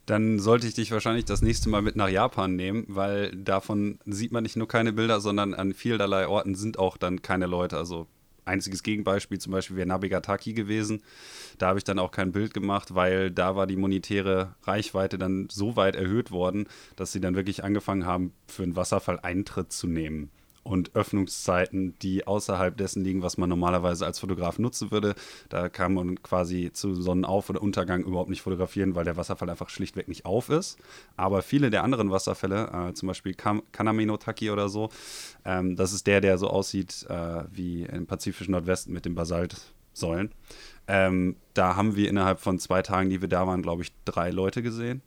[0.06, 4.30] Dann sollte ich dich wahrscheinlich das nächste Mal mit nach Japan nehmen, weil davon sieht
[4.30, 7.76] man nicht nur keine Bilder, sondern an vielerlei Orten sind auch dann keine Leute.
[7.76, 8.06] Also
[8.46, 11.02] einziges Gegenbeispiel zum Beispiel wäre Nabigataki gewesen.
[11.58, 15.48] Da habe ich dann auch kein Bild gemacht, weil da war die monetäre Reichweite dann
[15.50, 19.86] so weit erhöht worden, dass sie dann wirklich angefangen haben, für einen Wasserfall Eintritt zu
[19.86, 20.30] nehmen
[20.66, 25.14] und Öffnungszeiten, die außerhalb dessen liegen, was man normalerweise als Fotograf nutzen würde.
[25.48, 29.70] Da kann man quasi zu Sonnenauf- oder Untergang überhaupt nicht fotografieren, weil der Wasserfall einfach
[29.70, 30.78] schlichtweg nicht auf ist.
[31.16, 34.90] Aber viele der anderen Wasserfälle, äh, zum Beispiel Kam Kaname no Taki oder so,
[35.44, 40.32] ähm, das ist der, der so aussieht äh, wie im pazifischen Nordwesten mit den Basaltsäulen.
[40.88, 44.30] Ähm, da haben wir innerhalb von zwei Tagen, die wir da waren, glaube ich, drei
[44.30, 45.02] Leute gesehen.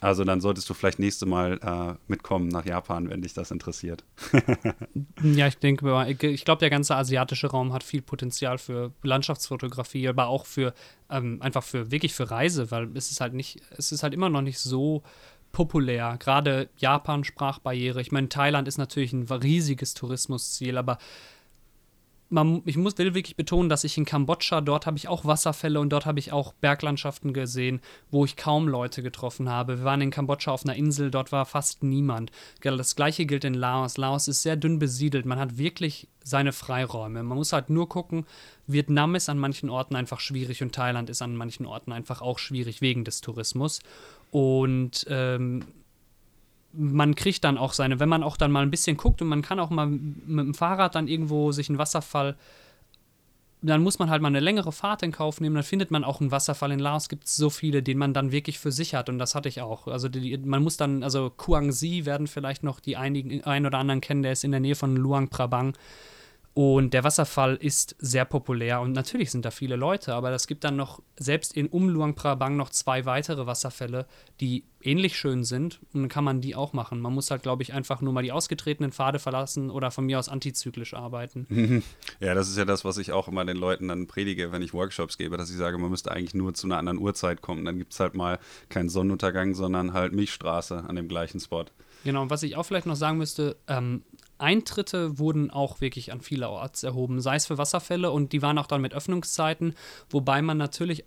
[0.00, 4.04] Also dann solltest du vielleicht nächste Mal äh, mitkommen nach Japan, wenn dich das interessiert.
[5.22, 10.28] ja, ich denke, ich glaube, der ganze asiatische Raum hat viel Potenzial für Landschaftsfotografie, aber
[10.28, 10.72] auch für
[11.10, 14.28] ähm, einfach für wirklich für Reise, weil es ist halt nicht, es ist halt immer
[14.28, 15.02] noch nicht so
[15.50, 16.16] populär.
[16.20, 18.00] Gerade Japan Sprachbarriere.
[18.00, 20.98] Ich meine, Thailand ist natürlich ein riesiges Tourismusziel, aber
[22.30, 25.90] man, ich muss, wirklich betonen, dass ich in Kambodscha, dort habe ich auch Wasserfälle und
[25.90, 29.78] dort habe ich auch Berglandschaften gesehen, wo ich kaum Leute getroffen habe.
[29.78, 32.30] Wir waren in Kambodscha auf einer Insel, dort war fast niemand.
[32.60, 33.96] Das gleiche gilt in Laos.
[33.96, 35.24] Laos ist sehr dünn besiedelt.
[35.24, 37.22] Man hat wirklich seine Freiräume.
[37.22, 38.26] Man muss halt nur gucken,
[38.66, 42.38] Vietnam ist an manchen Orten einfach schwierig und Thailand ist an manchen Orten einfach auch
[42.38, 43.80] schwierig wegen des Tourismus.
[44.30, 45.64] Und ähm,
[46.72, 49.42] man kriegt dann auch seine, wenn man auch dann mal ein bisschen guckt und man
[49.42, 52.36] kann auch mal mit dem Fahrrad dann irgendwo sich einen Wasserfall,
[53.60, 56.20] dann muss man halt mal eine längere Fahrt in Kauf nehmen, dann findet man auch
[56.20, 56.70] einen Wasserfall.
[56.70, 59.34] In Laos gibt es so viele, den man dann wirklich für sich hat und das
[59.34, 59.88] hatte ich auch.
[59.88, 64.00] Also die, man muss dann, also Kuangsi werden vielleicht noch die einigen, ein oder anderen
[64.00, 65.74] kennen, der ist in der Nähe von Luang Prabang.
[66.58, 70.64] Und der Wasserfall ist sehr populär und natürlich sind da viele Leute, aber es gibt
[70.64, 74.06] dann noch, selbst in Um Luang Prabang, noch zwei weitere Wasserfälle,
[74.40, 77.00] die ähnlich schön sind und dann kann man die auch machen.
[77.00, 80.18] Man muss halt, glaube ich, einfach nur mal die ausgetretenen Pfade verlassen oder von mir
[80.18, 81.84] aus antizyklisch arbeiten.
[82.18, 84.74] Ja, das ist ja das, was ich auch immer den Leuten dann predige, wenn ich
[84.74, 87.64] Workshops gebe, dass ich sage, man müsste eigentlich nur zu einer anderen Uhrzeit kommen.
[87.64, 91.66] Dann gibt es halt mal keinen Sonnenuntergang, sondern halt Milchstraße an dem gleichen Spot.
[92.04, 94.02] Genau, und was ich auch vielleicht noch sagen müsste, ähm,
[94.38, 98.66] Eintritte wurden auch wirklich an vielerorts erhoben, sei es für Wasserfälle und die waren auch
[98.66, 99.74] dann mit Öffnungszeiten,
[100.10, 101.04] wobei man natürlich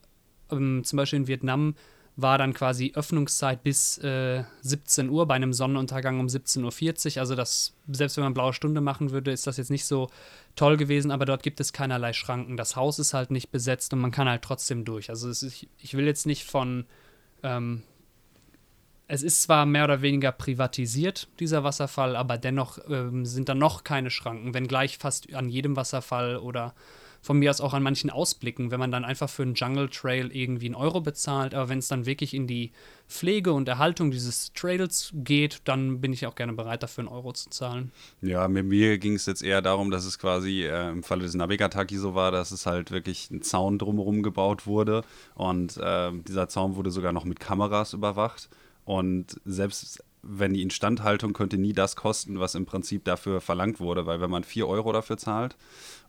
[0.51, 1.75] ähm, zum Beispiel in Vietnam
[2.17, 7.21] war dann quasi Öffnungszeit bis äh, 17 Uhr, bei einem Sonnenuntergang um 17.40 Uhr.
[7.21, 10.09] Also das, selbst wenn man blaue Stunde machen würde, ist das jetzt nicht so
[10.55, 12.57] toll gewesen, aber dort gibt es keinerlei Schranken.
[12.57, 15.09] Das Haus ist halt nicht besetzt und man kann halt trotzdem durch.
[15.09, 16.85] Also ist, ich will jetzt nicht von
[17.43, 17.83] ähm,
[19.11, 23.83] es ist zwar mehr oder weniger privatisiert, dieser Wasserfall, aber dennoch ähm, sind da noch
[23.83, 26.73] keine Schranken, wenngleich fast an jedem Wasserfall oder
[27.21, 30.31] von mir aus auch an manchen Ausblicken, wenn man dann einfach für einen Jungle Trail
[30.31, 32.71] irgendwie einen Euro bezahlt, aber wenn es dann wirklich in die
[33.09, 37.33] Pflege und Erhaltung dieses Trails geht, dann bin ich auch gerne bereit, dafür einen Euro
[37.33, 37.91] zu zahlen.
[38.21, 41.35] Ja, mit mir ging es jetzt eher darum, dass es quasi äh, im Falle des
[41.35, 45.03] Navigataki so war, dass es halt wirklich ein Zaun drumherum gebaut wurde.
[45.35, 48.47] Und äh, dieser Zaun wurde sogar noch mit Kameras überwacht
[48.85, 54.05] und selbst wenn die Instandhaltung könnte nie das kosten, was im Prinzip dafür verlangt wurde,
[54.05, 55.57] weil wenn man 4 Euro dafür zahlt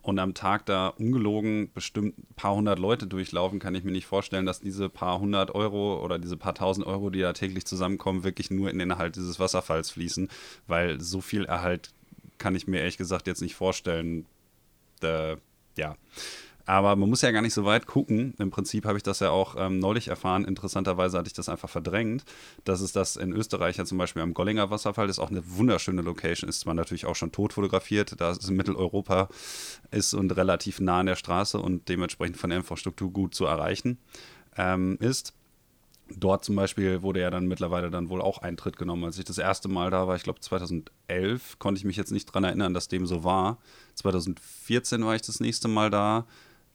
[0.03, 4.07] und am Tag da ungelogen bestimmt ein paar hundert Leute durchlaufen, kann ich mir nicht
[4.07, 8.25] vorstellen, dass diese paar hundert Euro oder diese paar tausend Euro, die da täglich zusammenkommen,
[8.25, 10.29] wirklich nur in den Erhalt dieses Wasserfalls fließen,
[10.67, 11.91] weil so viel Erhalt
[12.37, 14.27] kann ich mir ehrlich gesagt jetzt nicht vorstellen.
[15.03, 15.37] Äh,
[15.77, 15.97] ja.
[16.65, 18.35] Aber man muss ja gar nicht so weit gucken.
[18.39, 20.45] Im Prinzip habe ich das ja auch ähm, neulich erfahren.
[20.45, 22.25] Interessanterweise hatte ich das einfach verdrängt,
[22.65, 25.19] dass es das in Österreich ja zum Beispiel am Gollinger Wasserfall ist.
[25.19, 26.49] Auch eine wunderschöne Location.
[26.49, 29.29] Ist zwar natürlich auch schon tot fotografiert, da es in Mitteleuropa
[29.91, 33.99] ist und relativ nah an der Straße und dementsprechend von der Infrastruktur gut zu erreichen
[34.57, 35.35] ähm, ist.
[36.17, 39.05] Dort zum Beispiel wurde ja dann mittlerweile dann wohl auch Eintritt genommen.
[39.05, 42.29] Als ich das erste Mal da war, ich glaube 2011, konnte ich mich jetzt nicht
[42.29, 43.59] daran erinnern, dass dem so war.
[43.95, 46.27] 2014 war ich das nächste Mal da.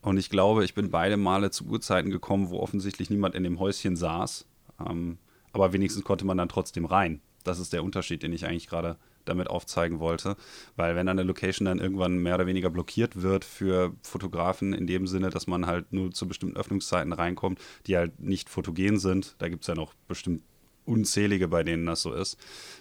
[0.01, 3.59] Und ich glaube, ich bin beide Male zu Uhrzeiten gekommen, wo offensichtlich niemand in dem
[3.59, 4.45] Häuschen saß.
[4.87, 5.17] Ähm,
[5.53, 7.21] aber wenigstens konnte man dann trotzdem rein.
[7.43, 10.35] Das ist der Unterschied, den ich eigentlich gerade damit aufzeigen wollte.
[10.75, 15.07] Weil wenn eine Location dann irgendwann mehr oder weniger blockiert wird für Fotografen, in dem
[15.07, 19.49] Sinne, dass man halt nur zu bestimmten Öffnungszeiten reinkommt, die halt nicht fotogen sind, da
[19.49, 20.41] gibt es ja noch bestimmt
[20.85, 22.37] unzählige, bei denen das so ist,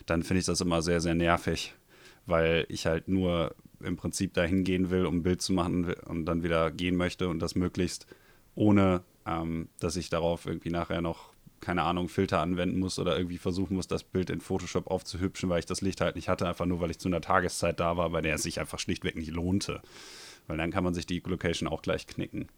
[0.07, 1.75] dann finde ich das immer sehr, sehr nervig,
[2.27, 6.27] weil ich halt nur im Prinzip dahin gehen will, um ein Bild zu machen und
[6.27, 8.07] dann wieder gehen möchte und das möglichst
[8.55, 13.39] ohne, ähm, dass ich darauf irgendwie nachher noch, keine Ahnung, Filter anwenden muss oder irgendwie
[13.39, 16.67] versuchen muss, das Bild in Photoshop aufzuhübschen, weil ich das Licht halt nicht hatte, einfach
[16.67, 19.31] nur, weil ich zu einer Tageszeit da war, bei der es sich einfach schlichtweg nicht
[19.31, 19.83] lohnte.
[20.47, 22.49] Weil dann kann man sich die Location auch gleich knicken.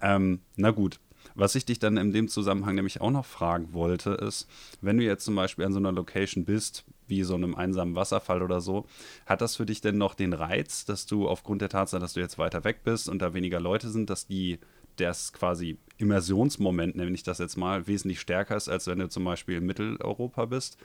[0.00, 1.00] Ähm, na gut,
[1.34, 4.48] was ich dich dann in dem Zusammenhang nämlich auch noch fragen wollte, ist,
[4.80, 8.42] wenn du jetzt zum Beispiel an so einer Location bist, wie so einem einsamen Wasserfall
[8.42, 8.86] oder so,
[9.26, 12.20] hat das für dich denn noch den Reiz, dass du aufgrund der Tatsache, dass du
[12.20, 14.58] jetzt weiter weg bist und da weniger Leute sind, dass die
[14.96, 19.24] das quasi Immersionsmoment, nenne ich das jetzt mal, wesentlich stärker ist, als wenn du zum
[19.24, 20.78] Beispiel in Mitteleuropa bist?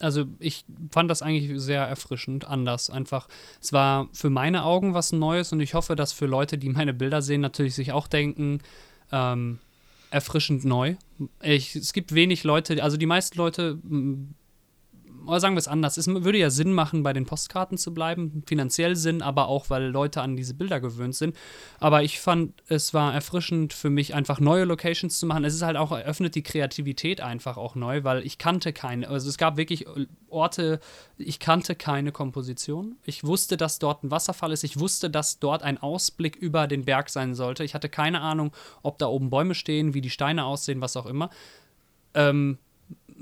[0.00, 3.28] Also ich fand das eigentlich sehr erfrischend, anders einfach.
[3.60, 6.94] Es war für meine Augen was Neues und ich hoffe, dass für Leute, die meine
[6.94, 8.60] Bilder sehen, natürlich sich auch denken,
[9.12, 9.58] ähm,
[10.10, 10.96] erfrischend neu.
[11.42, 13.78] Ich, es gibt wenig Leute, also die meisten Leute
[15.26, 18.42] oder sagen wir es anders, es würde ja Sinn machen, bei den Postkarten zu bleiben,
[18.46, 21.36] finanziell Sinn, aber auch, weil Leute an diese Bilder gewöhnt sind.
[21.80, 25.44] Aber ich fand, es war erfrischend für mich, einfach neue Locations zu machen.
[25.44, 29.28] Es ist halt auch, eröffnet die Kreativität einfach auch neu, weil ich kannte keine, also
[29.28, 29.86] es gab wirklich
[30.28, 30.80] Orte,
[31.18, 32.96] ich kannte keine Komposition.
[33.04, 34.64] Ich wusste, dass dort ein Wasserfall ist.
[34.64, 37.64] Ich wusste, dass dort ein Ausblick über den Berg sein sollte.
[37.64, 41.06] Ich hatte keine Ahnung, ob da oben Bäume stehen, wie die Steine aussehen, was auch
[41.06, 41.30] immer.
[42.14, 42.58] Ähm,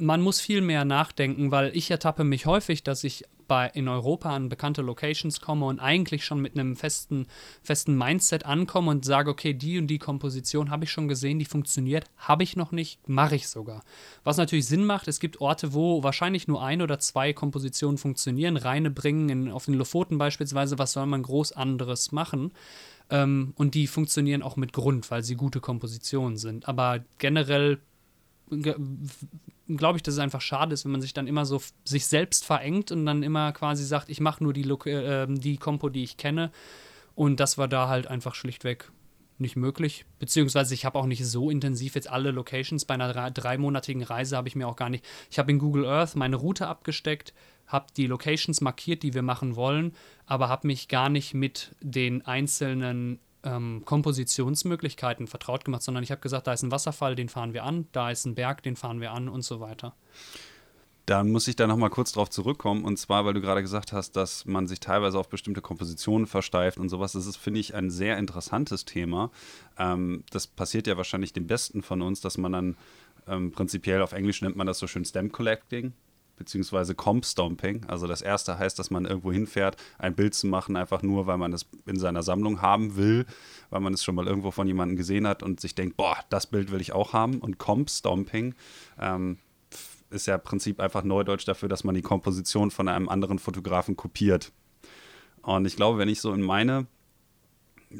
[0.01, 4.31] man muss viel mehr nachdenken, weil ich ertappe mich häufig, dass ich bei, in Europa
[4.31, 7.27] an bekannte Locations komme und eigentlich schon mit einem festen,
[7.65, 11.45] festen Mindset ankomme und sage, okay, die und die Komposition habe ich schon gesehen, die
[11.45, 13.83] funktioniert, habe ich noch nicht, mache ich sogar.
[14.23, 18.57] Was natürlich Sinn macht, es gibt Orte, wo wahrscheinlich nur ein oder zwei Kompositionen funktionieren,
[18.57, 22.53] reine bringen, in, auf den Lofoten beispielsweise, was soll man groß anderes machen?
[23.11, 26.69] Ähm, und die funktionieren auch mit Grund, weil sie gute Kompositionen sind.
[26.69, 27.81] Aber generell
[29.77, 32.45] glaube ich, dass es einfach schade ist, wenn man sich dann immer so sich selbst
[32.45, 36.17] verengt und dann immer quasi sagt, ich mache nur die, äh, die Kompo, die ich
[36.17, 36.51] kenne.
[37.15, 38.91] Und das war da halt einfach schlichtweg
[39.41, 40.05] nicht möglich.
[40.19, 42.85] Beziehungsweise ich habe auch nicht so intensiv jetzt alle Locations.
[42.85, 45.05] Bei einer drei, dreimonatigen Reise habe ich mir auch gar nicht.
[45.31, 47.33] Ich habe in Google Earth meine Route abgesteckt,
[47.67, 49.93] habe die Locations markiert, die wir machen wollen,
[50.27, 56.21] aber habe mich gar nicht mit den einzelnen ähm, Kompositionsmöglichkeiten vertraut gemacht, sondern ich habe
[56.21, 59.01] gesagt, da ist ein Wasserfall, den fahren wir an, da ist ein Berg, den fahren
[59.01, 59.95] wir an und so weiter.
[61.07, 62.85] Dann muss ich da nochmal kurz drauf zurückkommen.
[62.85, 66.79] Und zwar, weil du gerade gesagt hast, dass man sich teilweise auf bestimmte Kompositionen versteift
[66.79, 67.13] und sowas.
[67.13, 69.31] Das ist, finde ich, ein sehr interessantes Thema.
[69.77, 72.77] Ähm, das passiert ja wahrscheinlich dem Besten von uns, dass man dann
[73.27, 75.95] ähm, prinzipiell auf Englisch nennt man das so schön Stamp Collecting
[76.41, 77.85] beziehungsweise Comp Stomping.
[77.87, 81.37] Also das erste heißt, dass man irgendwo hinfährt, ein Bild zu machen, einfach nur, weil
[81.37, 83.27] man es in seiner Sammlung haben will,
[83.69, 86.47] weil man es schon mal irgendwo von jemandem gesehen hat und sich denkt, boah, das
[86.47, 87.41] Bild will ich auch haben.
[87.41, 88.55] Und Comp Stomping
[88.99, 89.37] ähm,
[90.09, 93.95] ist ja im Prinzip einfach Neudeutsch dafür, dass man die Komposition von einem anderen Fotografen
[93.95, 94.51] kopiert.
[95.43, 96.87] Und ich glaube, wenn ich so in meine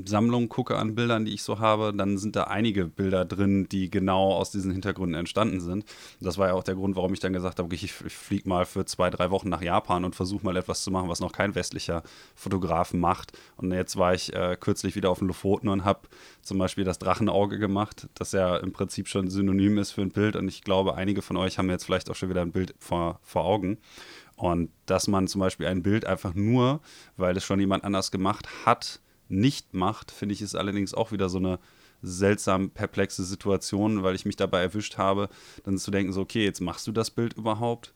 [0.05, 3.91] Sammlung gucke an Bildern, die ich so habe, dann sind da einige Bilder drin, die
[3.91, 5.85] genau aus diesen Hintergründen entstanden sind.
[6.21, 8.85] Das war ja auch der Grund, warum ich dann gesagt habe, ich fliege mal für
[8.85, 12.05] zwei, drei Wochen nach Japan und versuche mal etwas zu machen, was noch kein westlicher
[12.37, 13.37] Fotograf macht.
[13.57, 16.09] Und jetzt war ich äh, kürzlich wieder auf den Lofoten und habe
[16.41, 20.37] zum Beispiel das Drachenauge gemacht, das ja im Prinzip schon synonym ist für ein Bild.
[20.37, 23.19] Und ich glaube, einige von euch haben jetzt vielleicht auch schon wieder ein Bild vor,
[23.25, 23.79] vor Augen.
[24.37, 26.81] Und dass man zum Beispiel ein Bild einfach nur,
[27.17, 31.29] weil es schon jemand anders gemacht hat, nicht macht, finde ich, ist allerdings auch wieder
[31.29, 31.59] so eine
[32.03, 35.29] seltsam perplexe Situation, weil ich mich dabei erwischt habe,
[35.65, 37.93] dann zu denken, so, okay, jetzt machst du das Bild überhaupt.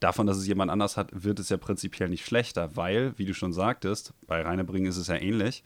[0.00, 3.34] Davon, dass es jemand anders hat, wird es ja prinzipiell nicht schlechter, weil, wie du
[3.34, 5.64] schon sagtest, bei Reinebringen ist es ja ähnlich,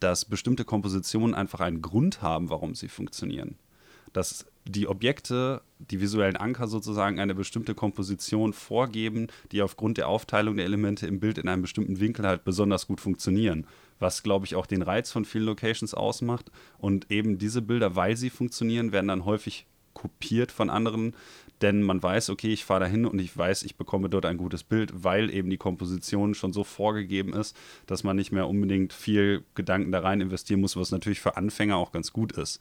[0.00, 3.56] dass bestimmte Kompositionen einfach einen Grund haben, warum sie funktionieren.
[4.12, 10.56] Dass die Objekte, die visuellen Anker sozusagen eine bestimmte Komposition vorgeben, die aufgrund der Aufteilung
[10.56, 13.66] der Elemente im Bild in einem bestimmten Winkel halt besonders gut funktionieren.
[13.98, 16.50] Was, glaube ich, auch den Reiz von vielen Locations ausmacht.
[16.78, 21.14] Und eben diese Bilder, weil sie funktionieren, werden dann häufig kopiert von anderen,
[21.60, 24.62] denn man weiß, okay, ich fahre dahin und ich weiß, ich bekomme dort ein gutes
[24.62, 27.56] Bild, weil eben die Komposition schon so vorgegeben ist,
[27.86, 31.76] dass man nicht mehr unbedingt viel Gedanken da rein investieren muss, was natürlich für Anfänger
[31.76, 32.60] auch ganz gut ist.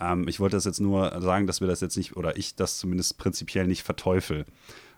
[0.00, 2.78] Ähm, ich wollte das jetzt nur sagen, dass wir das jetzt nicht, oder ich das
[2.78, 4.46] zumindest prinzipiell nicht verteufel.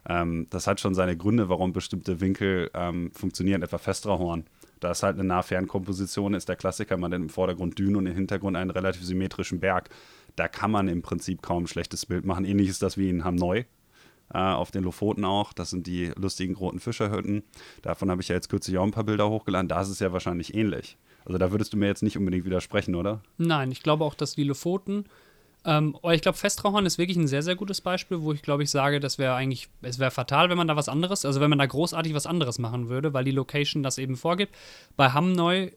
[0.09, 4.45] Ähm, das hat schon seine Gründe, warum bestimmte Winkel ähm, funktionieren, etwa Festrahorn.
[4.81, 8.15] Da ist halt eine Nah-Fernkomposition, ist der Klassiker, man hat im Vordergrund Dünen und im
[8.15, 9.91] Hintergrund einen relativ symmetrischen Berg.
[10.37, 12.45] Da kann man im Prinzip kaum ein schlechtes Bild machen.
[12.45, 13.65] Ähnlich ist das wie in Hamneu,
[14.33, 15.53] äh, auf den Lofoten auch.
[15.53, 17.43] Das sind die lustigen roten Fischerhütten.
[17.83, 19.69] Davon habe ich ja jetzt kürzlich auch ein paar Bilder hochgeladen.
[19.69, 20.97] Da ist es ja wahrscheinlich ähnlich.
[21.25, 23.23] Also da würdest du mir jetzt nicht unbedingt widersprechen, oder?
[23.37, 25.05] Nein, ich glaube auch, dass die Lofoten.
[25.65, 28.63] Ähm, aber ich glaube, Festrauchern ist wirklich ein sehr, sehr gutes Beispiel, wo ich glaube,
[28.63, 31.51] ich sage, das wäre eigentlich, es wäre fatal, wenn man da was anderes, also wenn
[31.51, 34.55] man da großartig was anderes machen würde, weil die Location das eben vorgibt.
[34.97, 35.71] Bei Hamneu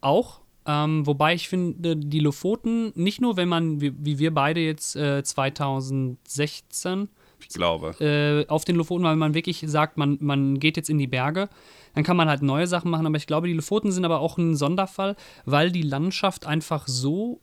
[0.00, 4.60] auch, ähm, wobei ich finde, die Lofoten, nicht nur, wenn man, wie, wie wir beide
[4.60, 7.08] jetzt äh, 2016
[7.42, 7.94] ich glaube.
[8.00, 11.48] Äh, auf den Lofoten, weil man wirklich sagt, man, man geht jetzt in die Berge.
[11.94, 14.38] Dann kann man halt neue Sachen machen, aber ich glaube, die Lofoten sind aber auch
[14.38, 17.40] ein Sonderfall, weil die Landschaft einfach so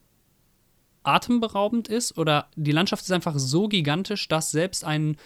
[1.04, 5.18] atemberaubend ist oder die Landschaft ist einfach so gigantisch, dass selbst ein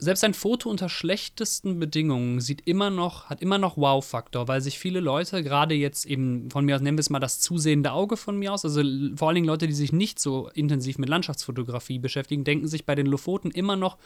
[0.00, 4.78] selbst ein Foto unter schlechtesten Bedingungen sieht immer noch, hat immer noch Wow-Faktor, weil sich
[4.78, 8.16] viele Leute, gerade jetzt eben von mir aus, nennen wir es mal das zusehende Auge
[8.16, 8.82] von mir aus, also
[9.16, 12.94] vor allen Dingen Leute, die sich nicht so intensiv mit Landschaftsfotografie beschäftigen, denken sich bei
[12.94, 13.98] den Lofoten immer noch,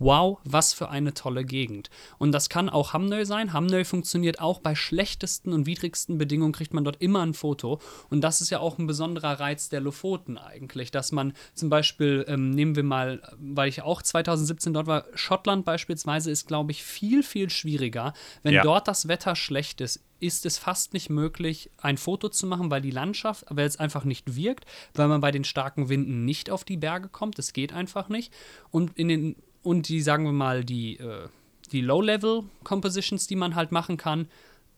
[0.00, 1.90] wow, was für eine tolle Gegend.
[2.18, 3.52] Und das kann auch Hamnöy sein.
[3.52, 7.80] Hamnöy funktioniert auch bei schlechtesten und widrigsten Bedingungen, kriegt man dort immer ein Foto.
[8.08, 12.24] Und das ist ja auch ein besonderer Reiz der Lofoten eigentlich, dass man zum Beispiel,
[12.26, 16.82] ähm, nehmen wir mal, weil ich auch 2017 dort war, Schottland beispielsweise ist, glaube ich,
[16.82, 18.14] viel, viel schwieriger.
[18.42, 18.62] Wenn ja.
[18.62, 22.80] dort das Wetter schlecht ist, ist es fast nicht möglich, ein Foto zu machen, weil
[22.80, 26.64] die Landschaft, weil es einfach nicht wirkt, weil man bei den starken Winden nicht auf
[26.64, 27.38] die Berge kommt.
[27.38, 28.32] Das geht einfach nicht.
[28.70, 31.28] Und in den und die, sagen wir mal, die, äh,
[31.72, 34.28] die Low-Level-Compositions, die man halt machen kann,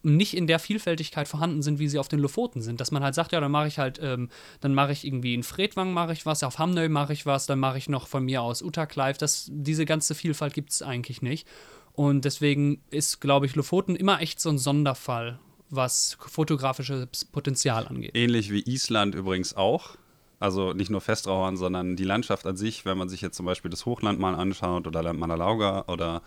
[0.03, 2.81] nicht in der Vielfältigkeit vorhanden sind, wie sie auf den Lofoten sind.
[2.81, 5.43] Dass man halt sagt, ja, dann mache ich halt, ähm, dann mache ich irgendwie in
[5.43, 8.43] Fredwang mache ich was, auf Hamnöy mache ich was, dann mache ich noch von mir
[8.43, 9.19] aus Utakleif.
[9.19, 11.47] Das, diese ganze Vielfalt gibt es eigentlich nicht.
[11.93, 18.13] Und deswegen ist, glaube ich, Lofoten immer echt so ein Sonderfall, was fotografisches Potenzial angeht.
[18.15, 19.97] Ähnlich wie Island übrigens auch.
[20.43, 23.71] Also nicht nur Festrauern, sondern die Landschaft an sich, wenn man sich jetzt zum Beispiel
[23.71, 26.21] das Hochland mal anschaut oder Land Manalauga oder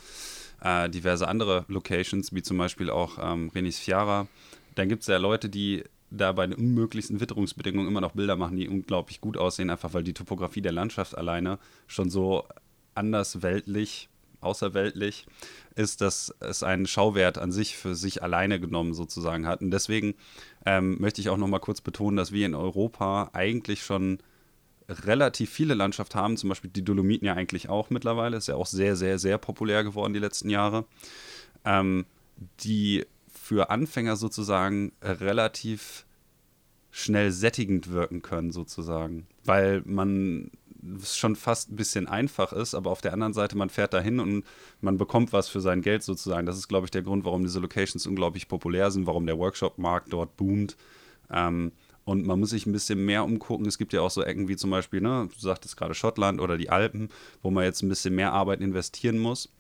[0.62, 4.28] äh, diverse andere Locations, wie zum Beispiel auch ähm, Renis Fiara,
[4.76, 8.56] dann gibt es ja Leute, die da bei den unmöglichsten Witterungsbedingungen immer noch Bilder machen,
[8.56, 12.46] die unglaublich gut aussehen, einfach weil die Topografie der Landschaft alleine schon so
[12.94, 14.08] andersweltlich,
[14.40, 15.26] außerweltlich
[15.76, 19.60] ist, dass es einen Schauwert an sich für sich alleine genommen sozusagen hat.
[19.60, 20.16] Und deswegen
[20.66, 24.20] ähm, möchte ich auch noch mal kurz betonen, dass wir in Europa eigentlich schon
[24.88, 28.66] relativ viele Landschaft haben, zum Beispiel die Dolomiten ja eigentlich auch mittlerweile, ist ja auch
[28.68, 30.86] sehr, sehr, sehr populär geworden die letzten Jahre,
[31.64, 32.06] ähm,
[32.60, 36.06] die für Anfänger sozusagen relativ
[36.92, 39.28] schnell sättigend wirken können, sozusagen.
[39.44, 40.52] Weil man
[41.02, 44.20] es schon fast ein bisschen einfach ist, aber auf der anderen Seite, man fährt dahin
[44.20, 44.46] und
[44.82, 46.46] man bekommt was für sein Geld sozusagen.
[46.46, 50.14] Das ist, glaube ich, der Grund, warum diese Locations unglaublich populär sind, warum der Workshop-Markt
[50.14, 50.78] dort boomt.
[51.32, 51.72] Ähm,
[52.04, 53.66] und man muss sich ein bisschen mehr umgucken.
[53.66, 56.58] Es gibt ja auch so Ecken wie zum Beispiel, ne, du sagtest gerade Schottland oder
[56.58, 57.10] die Alpen,
[57.42, 59.52] wo man jetzt ein bisschen mehr Arbeit investieren muss.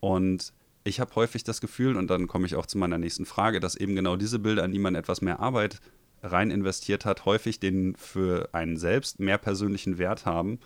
[0.00, 3.60] Und ich habe häufig das Gefühl, und dann komme ich auch zu meiner nächsten Frage,
[3.60, 5.80] dass eben genau diese Bilder, an die man etwas mehr Arbeit
[6.22, 10.58] rein investiert hat, häufig den für einen selbst mehr persönlichen Wert haben,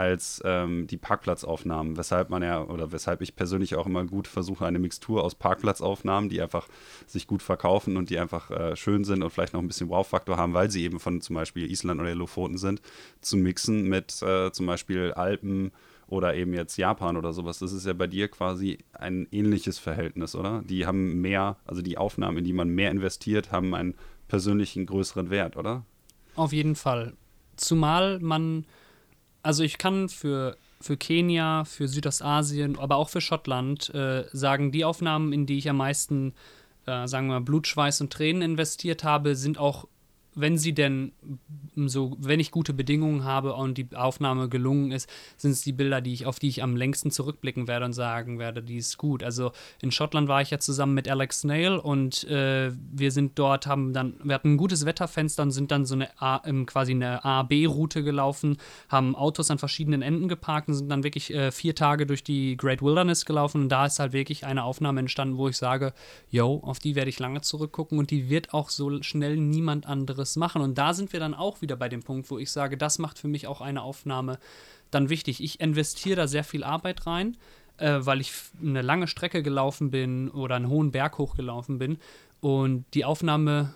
[0.00, 4.64] als ähm, die Parkplatzaufnahmen, weshalb man ja oder weshalb ich persönlich auch immer gut versuche,
[4.64, 6.68] eine Mixtur aus Parkplatzaufnahmen, die einfach
[7.06, 10.38] sich gut verkaufen und die einfach äh, schön sind und vielleicht noch ein bisschen Wow-Faktor
[10.38, 12.80] haben, weil sie eben von zum Beispiel Island oder Lofoten sind,
[13.20, 15.70] zu mixen mit äh, zum Beispiel Alpen
[16.06, 17.58] oder eben jetzt Japan oder sowas.
[17.58, 20.62] Das ist ja bei dir quasi ein ähnliches Verhältnis, oder?
[20.66, 23.94] Die haben mehr, also die Aufnahmen, in die man mehr investiert, haben einen
[24.30, 25.84] persönlichen größeren Wert, oder?
[26.36, 27.12] Auf jeden Fall.
[27.56, 28.64] Zumal man
[29.42, 34.84] also ich kann für, für Kenia, für Südostasien, aber auch für Schottland äh, sagen, die
[34.84, 36.34] Aufnahmen, in die ich am meisten,
[36.86, 39.86] äh, sagen wir mal, Blut, Schweiß und Tränen investiert habe, sind auch
[40.34, 41.12] wenn sie denn
[41.74, 46.00] so, wenn ich gute Bedingungen habe und die Aufnahme gelungen ist, sind es die Bilder,
[46.00, 49.22] die ich, auf die ich am längsten zurückblicken werde und sagen werde, die ist gut.
[49.22, 53.66] Also in Schottland war ich ja zusammen mit Alex Snail und äh, wir sind dort,
[53.66, 56.92] haben dann, wir hatten ein gutes Wetterfenster und sind dann so eine A, ähm, quasi
[56.92, 58.58] eine A-B-Route gelaufen,
[58.88, 62.56] haben Autos an verschiedenen Enden geparkt und sind dann wirklich äh, vier Tage durch die
[62.56, 65.92] Great Wilderness gelaufen und da ist halt wirklich eine Aufnahme entstanden, wo ich sage,
[66.30, 70.19] yo, auf die werde ich lange zurückgucken und die wird auch so schnell niemand anderes
[70.20, 70.62] anderes machen.
[70.62, 73.18] Und da sind wir dann auch wieder bei dem Punkt, wo ich sage, das macht
[73.18, 74.38] für mich auch eine Aufnahme
[74.90, 75.42] dann wichtig.
[75.42, 77.36] Ich investiere da sehr viel Arbeit rein,
[77.78, 81.98] äh, weil ich eine lange Strecke gelaufen bin oder einen hohen Berg hochgelaufen bin.
[82.40, 83.74] Und die Aufnahme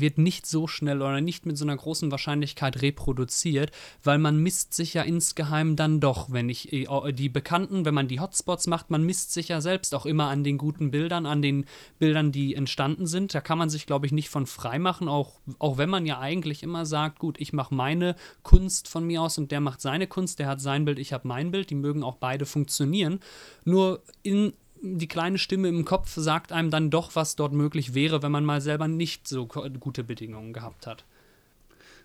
[0.00, 3.70] wird nicht so schnell oder nicht mit so einer großen Wahrscheinlichkeit reproduziert,
[4.02, 8.08] weil man misst sich ja insgeheim dann doch, wenn ich äh, die Bekannten, wenn man
[8.08, 11.42] die Hotspots macht, man misst sich ja selbst auch immer an den guten Bildern, an
[11.42, 11.66] den
[11.98, 13.34] Bildern, die entstanden sind.
[13.34, 16.18] Da kann man sich, glaube ich, nicht von frei machen, auch, auch wenn man ja
[16.18, 20.06] eigentlich immer sagt, gut, ich mache meine Kunst von mir aus und der macht seine
[20.06, 23.20] Kunst, der hat sein Bild, ich habe mein Bild, die mögen auch beide funktionieren.
[23.64, 24.52] Nur in
[24.82, 28.44] die kleine Stimme im Kopf sagt einem dann doch, was dort möglich wäre, wenn man
[28.44, 31.04] mal selber nicht so gute Bedingungen gehabt hat.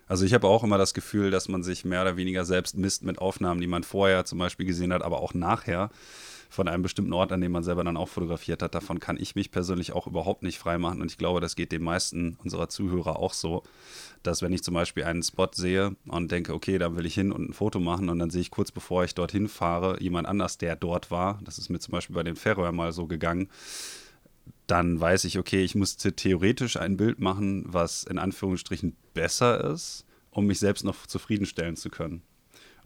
[0.08, 3.02] Also ich habe auch immer das Gefühl, dass man sich mehr oder weniger selbst misst
[3.02, 5.90] mit Aufnahmen, die man vorher zum Beispiel gesehen hat, aber auch nachher
[6.48, 8.74] von einem bestimmten Ort, an dem man selber dann auch fotografiert hat.
[8.74, 11.82] Davon kann ich mich persönlich auch überhaupt nicht freimachen und ich glaube, das geht den
[11.82, 13.62] meisten unserer Zuhörer auch so,
[14.22, 17.32] dass wenn ich zum Beispiel einen Spot sehe und denke, okay, da will ich hin
[17.32, 20.58] und ein Foto machen und dann sehe ich kurz bevor ich dorthin fahre jemand anders,
[20.58, 23.48] der dort war, das ist mir zum Beispiel bei den Färöer mal so gegangen,
[24.66, 30.04] dann weiß ich, okay, ich musste theoretisch ein Bild machen, was in Anführungsstrichen besser ist,
[30.30, 32.22] um mich selbst noch zufriedenstellen zu können.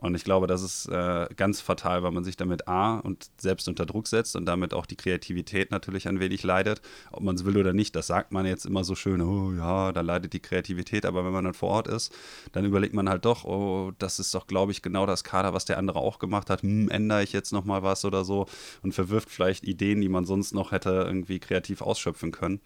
[0.00, 3.68] Und ich glaube, das ist äh, ganz fatal, weil man sich damit A und selbst
[3.68, 6.80] unter Druck setzt und damit auch die Kreativität natürlich ein wenig leidet.
[7.12, 9.92] Ob man es will oder nicht, das sagt man jetzt immer so schön, oh ja,
[9.92, 11.04] da leidet die Kreativität.
[11.04, 12.14] Aber wenn man dann vor Ort ist,
[12.52, 15.66] dann überlegt man halt doch, oh, das ist doch, glaube ich, genau das Kader, was
[15.66, 16.62] der andere auch gemacht hat.
[16.62, 18.46] Hm, ändere ich jetzt nochmal was oder so
[18.82, 22.60] und verwirft vielleicht Ideen, die man sonst noch hätte irgendwie kreativ ausschöpfen können.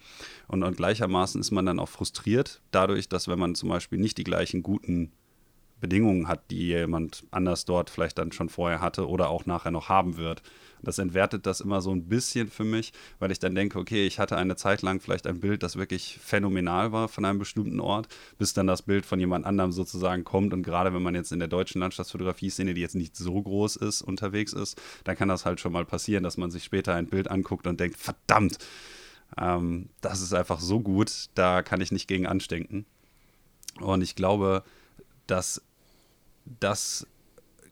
[0.47, 4.18] Und, und gleichermaßen ist man dann auch frustriert dadurch, dass wenn man zum Beispiel nicht
[4.18, 5.11] die gleichen guten
[5.85, 9.91] Bedingungen hat, die jemand anders dort vielleicht dann schon vorher hatte oder auch nachher noch
[9.91, 10.43] haben wird.
[10.80, 14.18] Das entwertet das immer so ein bisschen für mich, weil ich dann denke, okay, ich
[14.18, 18.09] hatte eine Zeit lang vielleicht ein Bild, das wirklich phänomenal war von einem bestimmten Ort,
[18.39, 20.55] bis dann das Bild von jemand anderem sozusagen kommt.
[20.55, 24.01] Und gerade wenn man jetzt in der deutschen Landschaftsfotografie-Szene, die jetzt nicht so groß ist,
[24.01, 27.30] unterwegs ist, dann kann das halt schon mal passieren, dass man sich später ein Bild
[27.30, 28.57] anguckt und denkt, verdammt,
[29.39, 32.87] ähm, das ist einfach so gut, da kann ich nicht gegen anstinken.
[33.80, 34.64] Und ich glaube,
[35.26, 35.62] dass
[36.45, 37.07] das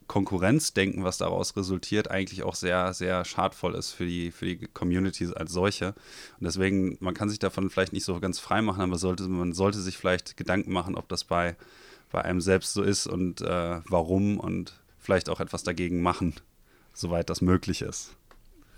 [0.07, 5.33] Konkurrenzdenken, was daraus resultiert, eigentlich auch sehr, sehr schadvoll ist für die, für die Communities
[5.33, 5.95] als solche.
[6.39, 9.53] Und deswegen, man kann sich davon vielleicht nicht so ganz frei machen, aber sollte, man
[9.53, 11.57] sollte sich vielleicht Gedanken machen, ob das bei,
[12.11, 16.35] bei einem selbst so ist und äh, warum und vielleicht auch etwas dagegen machen,
[16.93, 18.14] soweit das möglich ist.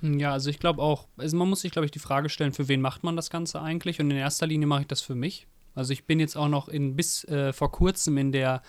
[0.03, 2.69] Ja, also ich glaube auch, also man muss sich, glaube ich, die Frage stellen, für
[2.69, 4.01] wen macht man das Ganze eigentlich?
[4.01, 5.47] Und in erster Linie mache ich das für mich.
[5.75, 8.63] Also ich bin jetzt auch noch in bis äh, vor kurzem in der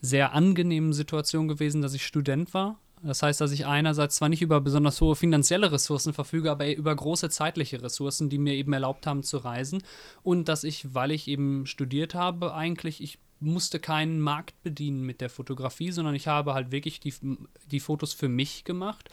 [0.00, 2.78] sehr angenehmen Situation gewesen, dass ich Student war.
[3.02, 6.94] Das heißt, dass ich einerseits zwar nicht über besonders hohe finanzielle Ressourcen verfüge, aber über
[6.94, 9.82] große zeitliche Ressourcen, die mir eben erlaubt haben zu reisen.
[10.22, 15.20] Und dass ich, weil ich eben studiert habe, eigentlich, ich musste keinen Markt bedienen mit
[15.20, 17.14] der Fotografie, sondern ich habe halt wirklich die,
[17.70, 19.08] die Fotos für mich gemacht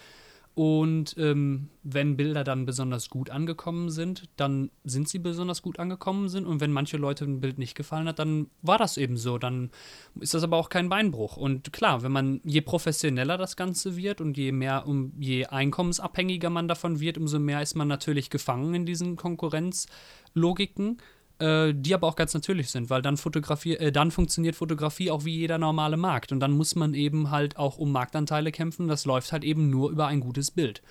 [0.55, 6.29] und ähm, wenn Bilder dann besonders gut angekommen sind, dann sind sie besonders gut angekommen
[6.29, 6.45] sind.
[6.45, 9.37] Und wenn manche Leute ein Bild nicht gefallen hat, dann war das eben so.
[9.37, 9.69] Dann
[10.17, 11.35] ist das aber auch kein Beinbruch.
[11.35, 16.49] Und klar, wenn man je professioneller das Ganze wird und je mehr, um je einkommensabhängiger
[16.49, 21.01] man davon wird, umso mehr ist man natürlich gefangen in diesen Konkurrenzlogiken
[21.39, 25.25] äh, die aber auch ganz natürlich sind, weil dann, Fotografie, äh, dann funktioniert Fotografie auch
[25.25, 26.31] wie jeder normale Markt.
[26.31, 28.87] Und dann muss man eben halt auch um Marktanteile kämpfen.
[28.87, 30.81] Das läuft halt eben nur über ein gutes Bild.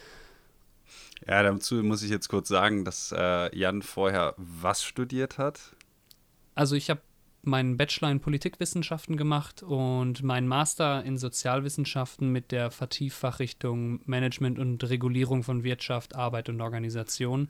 [1.26, 5.74] Ja, dazu muss ich jetzt kurz sagen, dass äh, Jan vorher was studiert hat.
[6.54, 7.00] Also ich habe
[7.46, 14.82] meinen Bachelor in Politikwissenschaften gemacht und meinen Master in Sozialwissenschaften mit der Vertieffachrichtung Management und
[14.84, 17.48] Regulierung von Wirtschaft, Arbeit und Organisation.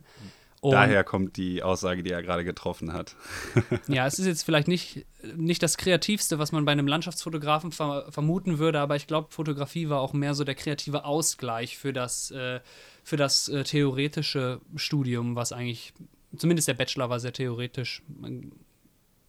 [0.65, 3.17] Und Daher kommt die Aussage, die er gerade getroffen hat.
[3.87, 5.05] ja, es ist jetzt vielleicht nicht,
[5.37, 9.91] nicht das Kreativste, was man bei einem Landschaftsfotografen ver vermuten würde, aber ich glaube, Fotografie
[9.91, 12.61] war auch mehr so der kreative Ausgleich für das, äh,
[13.03, 15.93] für das äh, theoretische Studium, was eigentlich,
[16.35, 18.03] zumindest der Bachelor war sehr theoretisch,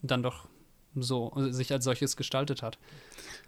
[0.02, 0.48] dann doch
[0.96, 2.78] so sich als solches gestaltet hat.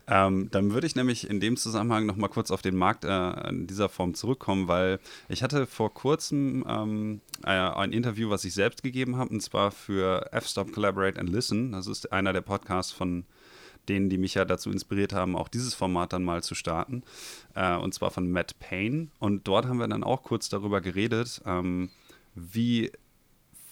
[0.10, 3.50] Ähm, dann würde ich nämlich in dem Zusammenhang noch mal kurz auf den Markt äh,
[3.50, 8.54] in dieser Form zurückkommen, weil ich hatte vor kurzem ähm, äh, ein Interview, was ich
[8.54, 11.74] selbst gegeben habe, und zwar für F-Stop Collaborate and Listen.
[11.74, 13.26] Das ist einer der Podcasts von
[13.90, 17.04] denen, die mich ja dazu inspiriert haben, auch dieses Format dann mal zu starten.
[17.54, 19.08] Äh, und zwar von Matt Payne.
[19.20, 21.90] Und dort haben wir dann auch kurz darüber geredet, ähm,
[22.36, 22.92] wie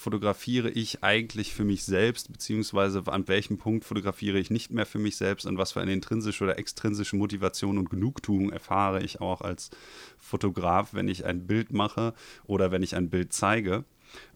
[0.05, 4.99] fotografiere ich eigentlich für mich selbst, beziehungsweise an welchem Punkt fotografiere ich nicht mehr für
[4.99, 9.41] mich selbst und was für eine intrinsische oder extrinsische Motivation und Genugtuung erfahre ich auch
[9.41, 9.71] als
[10.19, 12.13] Fotograf, wenn ich ein Bild mache
[12.45, 13.83] oder wenn ich ein Bild zeige.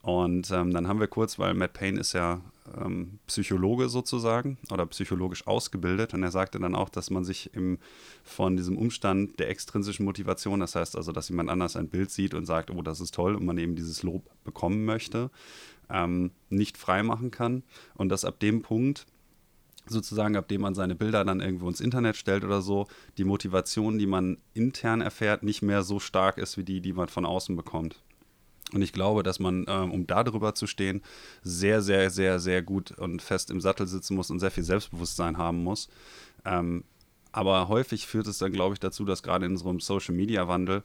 [0.01, 2.41] Und ähm, dann haben wir kurz, weil Matt Payne ist ja
[2.77, 7.79] ähm, Psychologe sozusagen oder psychologisch ausgebildet und er sagte dann auch, dass man sich im,
[8.23, 12.33] von diesem Umstand der extrinsischen Motivation, das heißt also, dass jemand anders ein Bild sieht
[12.33, 15.31] und sagt, oh, das ist toll und man eben dieses Lob bekommen möchte,
[15.89, 17.63] ähm, nicht freimachen kann
[17.95, 19.05] und dass ab dem Punkt
[19.87, 23.97] sozusagen, ab dem man seine Bilder dann irgendwo ins Internet stellt oder so, die Motivation,
[23.97, 27.55] die man intern erfährt, nicht mehr so stark ist wie die, die man von außen
[27.55, 28.01] bekommt.
[28.73, 31.01] Und ich glaube, dass man, ähm, um da drüber zu stehen,
[31.41, 35.37] sehr, sehr, sehr, sehr gut und fest im Sattel sitzen muss und sehr viel Selbstbewusstsein
[35.37, 35.89] haben muss.
[36.45, 36.83] Ähm,
[37.31, 40.83] aber häufig führt es dann, glaube ich, dazu, dass gerade in unserem Social-Media-Wandel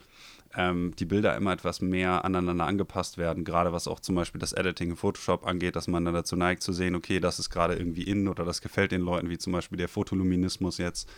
[0.57, 3.45] ähm, die Bilder immer etwas mehr aneinander angepasst werden.
[3.45, 6.63] Gerade was auch zum Beispiel das Editing in Photoshop angeht, dass man dann dazu neigt
[6.63, 9.53] zu sehen, okay, das ist gerade irgendwie in oder das gefällt den Leuten, wie zum
[9.53, 11.09] Beispiel der Fotoluminismus jetzt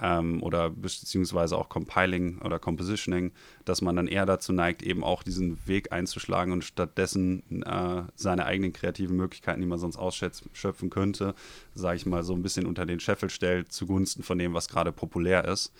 [0.00, 3.32] ähm, oder beziehungsweise auch Compiling oder Compositioning,
[3.64, 8.46] dass man dann eher dazu neigt, eben auch diesen Weg einzuschlagen und stattdessen äh, seine
[8.46, 11.34] eigenen kreativen Möglichkeiten, die man sonst ausschöpfen könnte,
[11.74, 14.92] sage ich mal, so ein bisschen unter den Scheffel stellt, zugunsten von dem, was gerade
[14.92, 15.72] populär ist.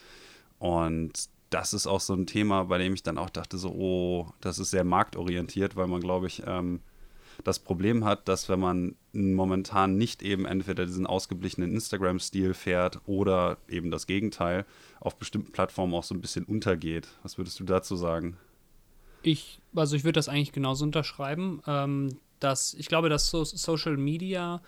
[0.58, 4.32] Und das ist auch so ein Thema, bei dem ich dann auch dachte, so, oh,
[4.40, 6.80] das ist sehr marktorientiert, weil man, glaube ich, ähm,
[7.44, 13.58] das Problem hat, dass wenn man momentan nicht eben entweder diesen ausgeblichenen Instagram-Stil fährt oder
[13.68, 14.64] eben das Gegenteil,
[15.00, 17.08] auf bestimmten Plattformen auch so ein bisschen untergeht.
[17.22, 18.36] Was würdest du dazu sagen?
[19.22, 21.62] Ich, also ich würde das eigentlich genauso unterschreiben.
[21.66, 24.60] Ähm, dass ich glaube, dass so Social Media,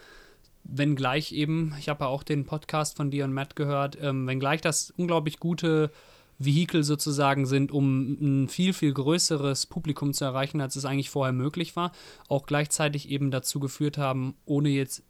[0.64, 4.61] wenngleich eben, ich habe ja auch den Podcast von dir und Matt gehört, ähm, wenngleich
[4.61, 5.90] das unglaublich gute
[6.39, 11.32] Vehikel sozusagen sind, um ein viel, viel größeres Publikum zu erreichen, als es eigentlich vorher
[11.32, 11.93] möglich war,
[12.28, 15.03] auch gleichzeitig eben dazu geführt haben, ohne jetzt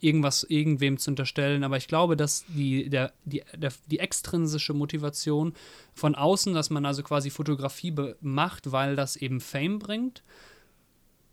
[0.00, 5.52] irgendwas irgendwem zu unterstellen, aber ich glaube, dass die, der, die, der, die extrinsische Motivation
[5.94, 10.22] von außen, dass man also quasi Fotografie macht, weil das eben Fame bringt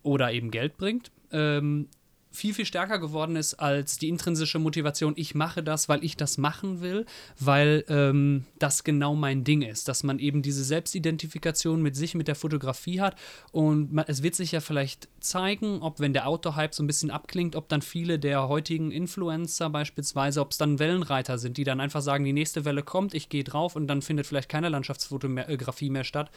[0.02, 1.88] oder eben Geld bringt, ähm,
[2.32, 6.38] viel, viel stärker geworden ist als die intrinsische Motivation, ich mache das, weil ich das
[6.38, 7.06] machen will,
[7.40, 12.28] weil ähm, das genau mein Ding ist, dass man eben diese Selbstidentifikation mit sich, mit
[12.28, 13.16] der Fotografie hat
[13.52, 17.12] und man, es wird sich ja vielleicht zeigen, ob wenn der Outdoor-Hype so ein bisschen
[17.12, 21.80] abklingt, ob dann viele der heutigen Influencer beispielsweise, ob es dann Wellenreiter sind, die dann
[21.80, 25.90] einfach sagen, die nächste Welle kommt, ich gehe drauf und dann findet vielleicht keine Landschaftsfotografie
[25.90, 26.30] mehr statt,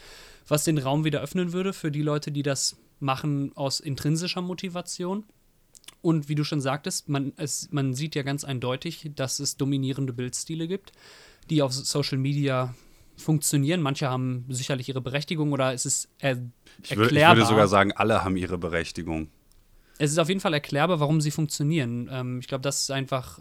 [0.49, 5.24] was den Raum wieder öffnen würde für die Leute, die das machen aus intrinsischer Motivation.
[6.03, 10.12] Und wie du schon sagtest, man, es, man sieht ja ganz eindeutig, dass es dominierende
[10.12, 10.92] Bildstile gibt,
[11.51, 12.74] die auf Social Media
[13.16, 13.82] funktionieren.
[13.82, 16.38] Manche haben sicherlich ihre Berechtigung oder es ist er
[16.82, 17.34] ich erklärbar.
[17.34, 19.28] Ich würde sogar sagen, alle haben ihre Berechtigung.
[19.98, 22.09] Es ist auf jeden Fall erklärbar, warum sie funktionieren.
[22.11, 23.40] Ähm, ich glaube, das ist einfach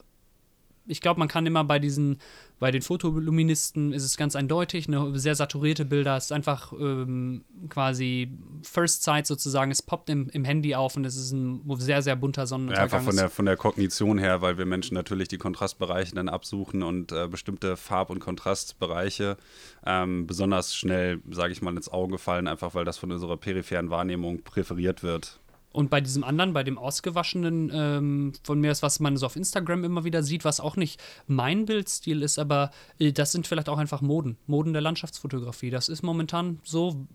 [0.90, 2.18] ich glaube, man kann immer bei diesen,
[2.60, 7.46] bei den Fotoluministen ist es ganz eindeutig, eine sehr saturierte Bilder, es ist einfach ähm,
[7.70, 8.32] quasi
[8.64, 12.16] First Sight sozusagen, es poppt im, im, Handy auf und es ist ein sehr, sehr
[12.16, 12.90] bunter Sonnenuntergang.
[12.90, 16.28] Ja, einfach von der, von der Kognition her, weil wir Menschen natürlich die Kontrastbereiche dann
[16.28, 19.38] absuchen und äh, bestimmte Farb- und Kontrastbereiche
[19.86, 23.92] ähm, besonders schnell, sage ich mal, ins Auge fallen, einfach weil das von unserer peripheren
[23.92, 25.40] Wahrnehmung präferiert wird.
[25.72, 29.36] Und bei diesem anderen, bei dem ausgewaschenen ähm, von mir ist, was man so auf
[29.36, 33.70] Instagram immer wieder sieht, was auch nicht mein Bildstil ist, aber äh, das sind vielleicht
[33.70, 35.70] auch einfach Moden, Moden der Landschaftsfotografie.
[35.70, 37.06] Das ist momentan so,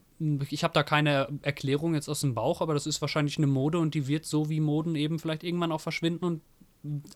[0.50, 3.78] ich habe da keine Erklärung jetzt aus dem Bauch, aber das ist wahrscheinlich eine Mode
[3.78, 6.40] und die wird so wie Moden eben vielleicht irgendwann auch verschwinden und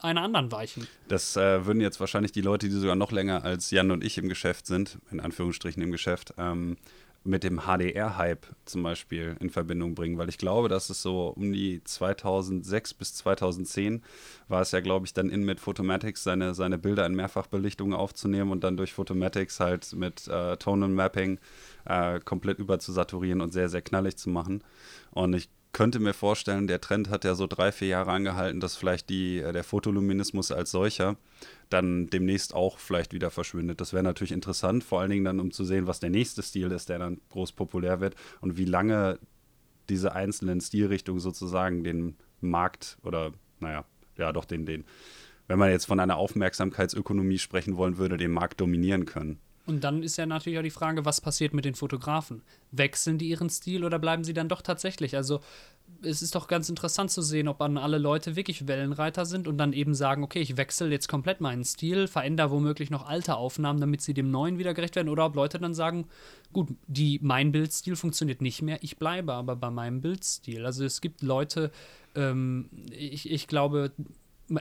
[0.00, 0.86] einer anderen weichen.
[1.08, 4.16] Das äh, würden jetzt wahrscheinlich die Leute, die sogar noch länger als Jan und ich
[4.18, 6.78] im Geschäft sind, in Anführungsstrichen im Geschäft, ähm,
[7.28, 11.52] mit dem HDR-Hype zum Beispiel in Verbindung bringen, weil ich glaube, dass es so um
[11.52, 14.02] die 2006 bis 2010
[14.48, 18.50] war es ja, glaube ich, dann in mit Photomatics seine, seine Bilder in Mehrfachbelichtungen aufzunehmen
[18.50, 21.38] und dann durch Photomatics halt mit äh, Tonal Mapping
[21.84, 24.64] äh, komplett überzusaturieren und sehr, sehr knallig zu machen.
[25.10, 28.76] Und ich könnte mir vorstellen, der Trend hat ja so drei, vier Jahre angehalten, dass
[28.76, 31.16] vielleicht die, äh, der Fotoluminismus als solcher
[31.68, 33.80] dann demnächst auch vielleicht wieder verschwindet.
[33.80, 36.72] Das wäre natürlich interessant, vor allen Dingen dann, um zu sehen, was der nächste Stil
[36.72, 39.18] ist, der dann groß populär wird und wie lange
[39.88, 43.84] diese einzelnen Stilrichtungen sozusagen den Markt oder, naja,
[44.16, 44.84] ja, doch den, den,
[45.46, 49.38] wenn man jetzt von einer Aufmerksamkeitsökonomie sprechen wollen würde, den Markt dominieren können.
[49.66, 52.40] Und dann ist ja natürlich auch die Frage, was passiert mit den Fotografen?
[52.70, 55.14] Wechseln die ihren Stil oder bleiben sie dann doch tatsächlich?
[55.14, 55.40] Also
[56.02, 59.58] es ist doch ganz interessant zu sehen, ob dann alle Leute wirklich Wellenreiter sind und
[59.58, 63.80] dann eben sagen, okay, ich wechsle jetzt komplett meinen Stil, verändere womöglich noch alte Aufnahmen,
[63.80, 65.08] damit sie dem neuen wieder gerecht werden.
[65.08, 66.06] Oder ob Leute dann sagen,
[66.52, 70.64] gut, die, mein Bildstil funktioniert nicht mehr, ich bleibe aber bei meinem Bildstil.
[70.64, 71.70] Also es gibt Leute,
[72.14, 73.92] ähm, ich, ich glaube,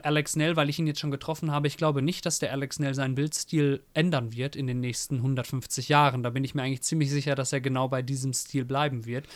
[0.02, 2.78] Alex Nell, weil ich ihn jetzt schon getroffen habe, ich glaube nicht, dass der Alex
[2.78, 6.22] Nell seinen Bildstil ändern wird in den nächsten 150 Jahren.
[6.22, 9.26] Da bin ich mir eigentlich ziemlich sicher, dass er genau bei diesem Stil bleiben wird.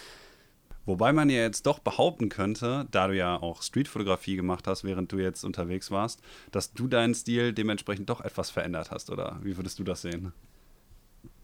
[0.85, 5.13] Wobei man ja jetzt doch behaupten könnte, da du ja auch Streetfotografie gemacht hast, während
[5.13, 6.21] du jetzt unterwegs warst,
[6.51, 10.33] dass du deinen Stil dementsprechend doch etwas verändert hast, oder wie würdest du das sehen?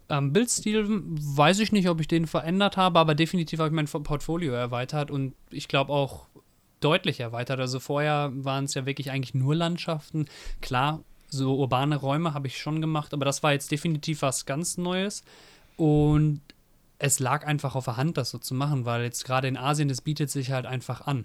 [0.08, 3.86] Ähm, Bildstil weiß ich nicht, ob ich den verändert habe, aber definitiv habe ich mein
[3.86, 6.26] Portfolio erweitert und ich glaube auch
[6.80, 7.60] deutlich erweitert.
[7.60, 10.26] Also vorher waren es ja wirklich eigentlich nur Landschaften.
[10.60, 14.78] Klar, so urbane Räume habe ich schon gemacht, aber das war jetzt definitiv was ganz
[14.78, 15.22] Neues.
[15.76, 16.40] Und
[16.98, 19.88] es lag einfach auf der Hand, das so zu machen, weil jetzt gerade in Asien,
[19.88, 21.24] das bietet sich halt einfach an.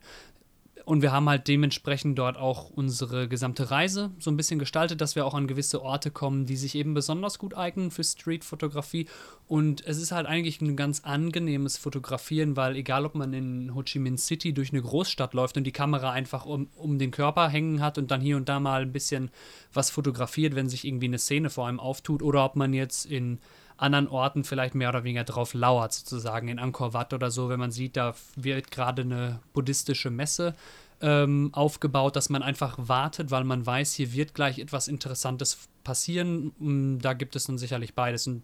[0.86, 5.16] Und wir haben halt dementsprechend dort auch unsere gesamte Reise so ein bisschen gestaltet, dass
[5.16, 9.08] wir auch an gewisse Orte kommen, die sich eben besonders gut eignen für Streetfotografie.
[9.48, 13.84] Und es ist halt eigentlich ein ganz angenehmes Fotografieren, weil egal ob man in Ho
[13.84, 17.48] Chi Minh City durch eine Großstadt läuft und die Kamera einfach um, um den Körper
[17.48, 19.32] hängen hat und dann hier und da mal ein bisschen
[19.72, 23.40] was fotografiert, wenn sich irgendwie eine Szene vor einem auftut, oder ob man jetzt in
[23.78, 27.60] anderen Orten vielleicht mehr oder weniger drauf lauert, sozusagen in Angkor Wat oder so, wenn
[27.60, 30.54] man sieht, da wird gerade eine buddhistische Messe
[31.02, 36.54] ähm, aufgebaut, dass man einfach wartet, weil man weiß, hier wird gleich etwas Interessantes passieren.
[36.60, 38.26] Mm, da gibt es dann sicherlich beides.
[38.26, 38.44] Und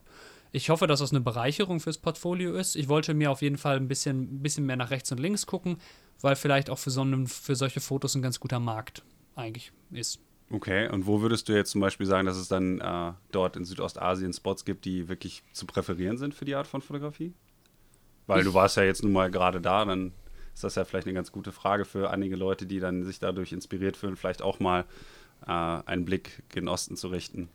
[0.52, 2.76] ich hoffe, dass das eine Bereicherung fürs Portfolio ist.
[2.76, 5.46] Ich wollte mir auf jeden Fall ein bisschen, ein bisschen mehr nach rechts und links
[5.46, 5.78] gucken,
[6.20, 9.04] weil vielleicht auch für, so einen, für solche Fotos ein ganz guter Markt
[9.36, 10.20] eigentlich ist.
[10.52, 13.66] Okay, und wo würdest du jetzt zum Beispiel sagen, dass es dann äh, dort in
[13.66, 17.34] Südostasien Spots gibt, die wirklich zu präferieren sind für die Art von Fotografie?
[18.26, 20.12] Weil ich du warst ja jetzt nun mal gerade da, dann
[20.54, 23.52] ist das ja vielleicht eine ganz gute Frage für einige Leute, die dann sich dadurch
[23.52, 24.86] inspiriert fühlen, vielleicht auch mal
[25.46, 27.50] äh, einen Blick gen Osten zu richten.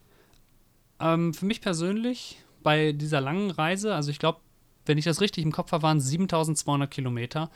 [1.00, 4.40] Ähm, für mich persönlich bei dieser langen Reise, also ich glaube,
[4.86, 7.50] wenn ich das richtig im Kopf habe, waren es 7200 Kilometer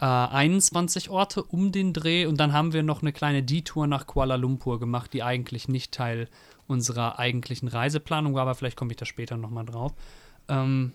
[0.00, 4.06] äh, 21 Orte um den Dreh und dann haben wir noch eine kleine Detour nach
[4.06, 6.28] Kuala Lumpur gemacht, die eigentlich nicht Teil
[6.66, 9.92] unserer eigentlichen Reiseplanung war, aber vielleicht komme ich da später nochmal drauf.
[10.48, 10.92] Ähm,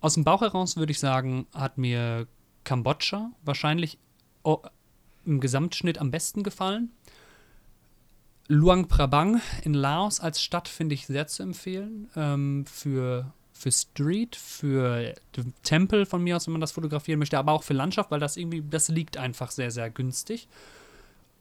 [0.00, 2.26] aus dem Bauch heraus würde ich sagen, hat mir
[2.64, 3.98] Kambodscha wahrscheinlich
[4.42, 4.58] oh,
[5.24, 6.90] im Gesamtschnitt am besten gefallen.
[8.48, 13.32] Luang Prabang in Laos als Stadt finde ich sehr zu empfehlen ähm, für
[13.62, 15.14] für Street, für
[15.62, 18.36] Tempel von mir aus, wenn man das fotografieren möchte, aber auch für Landschaft, weil das
[18.36, 20.48] irgendwie, das liegt einfach sehr, sehr günstig.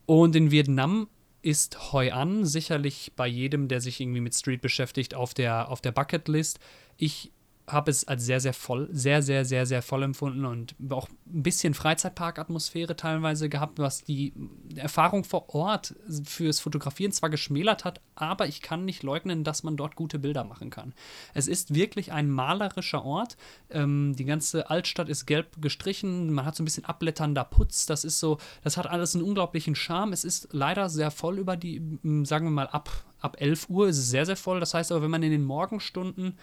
[0.06, 1.08] Und in Vietnam
[1.42, 5.82] ist Hoi An sicherlich bei jedem, der sich irgendwie mit Street beschäftigt, auf der, auf
[5.82, 6.60] der Bucketlist.
[6.98, 7.32] Ich
[7.72, 11.44] habe es als sehr, sehr voll, sehr, sehr, sehr, sehr voll empfunden und auch ein
[11.44, 14.34] bisschen Freizeitpark-Atmosphäre teilweise gehabt, was die
[14.76, 19.78] Erfahrung vor Ort fürs Fotografieren zwar geschmälert hat, aber ich kann nicht leugnen, dass man
[19.78, 20.94] dort gute Bilder machen kann.
[21.34, 23.38] Es ist wirklich ein malerischer Ort.
[23.70, 28.04] Ähm, die ganze Altstadt ist gelb gestrichen, man hat so ein bisschen abblätternder Putz, das
[28.04, 30.14] ist so, das hat alles einen unglaublichen Charme.
[30.14, 31.82] Es ist leider sehr voll über die,
[32.24, 34.60] sagen wir mal, ab, ab 11 Uhr ist es sehr, sehr voll.
[34.60, 36.38] Das heißt aber, wenn man in den Morgenstunden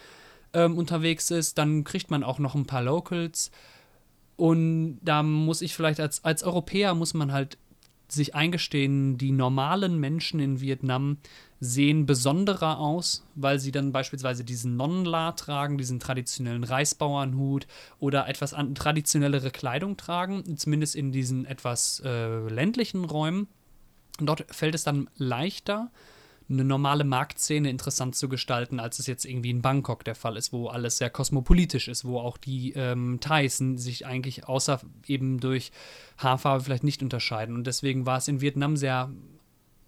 [0.53, 3.51] ähm, unterwegs ist, dann kriegt man auch noch ein paar Locals.
[4.35, 7.57] Und da muss ich vielleicht als, als Europäer muss man halt
[8.11, 11.17] sich eingestehen, die normalen Menschen in Vietnam
[11.59, 17.67] sehen besonderer aus, weil sie dann beispielsweise diesen Nonnenla tragen, diesen traditionellen Reisbauernhut
[17.99, 23.47] oder etwas traditionellere Kleidung tragen, zumindest in diesen etwas äh, ländlichen Räumen.
[24.19, 25.91] Und dort fällt es dann leichter,
[26.49, 30.51] eine normale Marktszene interessant zu gestalten, als es jetzt irgendwie in Bangkok der Fall ist,
[30.51, 35.71] wo alles sehr kosmopolitisch ist, wo auch die ähm, Thais sich eigentlich außer eben durch
[36.17, 37.55] Haarfarbe vielleicht nicht unterscheiden.
[37.55, 39.11] Und deswegen war es in Vietnam sehr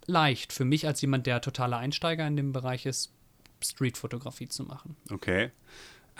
[0.06, 3.12] leicht für mich als jemand, der totaler Einsteiger in dem Bereich ist,
[3.60, 4.96] Streetfotografie zu machen.
[5.10, 5.50] Okay.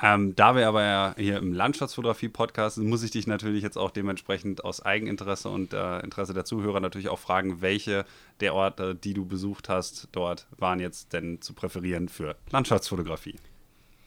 [0.00, 3.90] Ähm, da wir aber ja hier im Landschaftsfotografie-Podcast sind, muss ich dich natürlich jetzt auch
[3.90, 8.04] dementsprechend aus Eigeninteresse und äh, Interesse der Zuhörer natürlich auch fragen, welche
[8.40, 13.36] der Orte, die du besucht hast, dort waren jetzt denn zu präferieren für Landschaftsfotografie?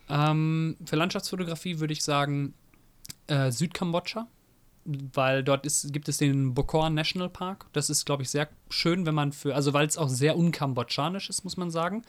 [0.10, 2.54] Ähm, für Landschaftsfotografie würde ich sagen
[3.28, 4.28] äh, Südkambodscha,
[4.86, 7.66] weil dort ist, gibt es den Bokor National Park.
[7.74, 11.30] Das ist, glaube ich, sehr schön, wenn man für, also weil es auch sehr unkambodschanisch
[11.30, 12.04] ist, muss man sagen.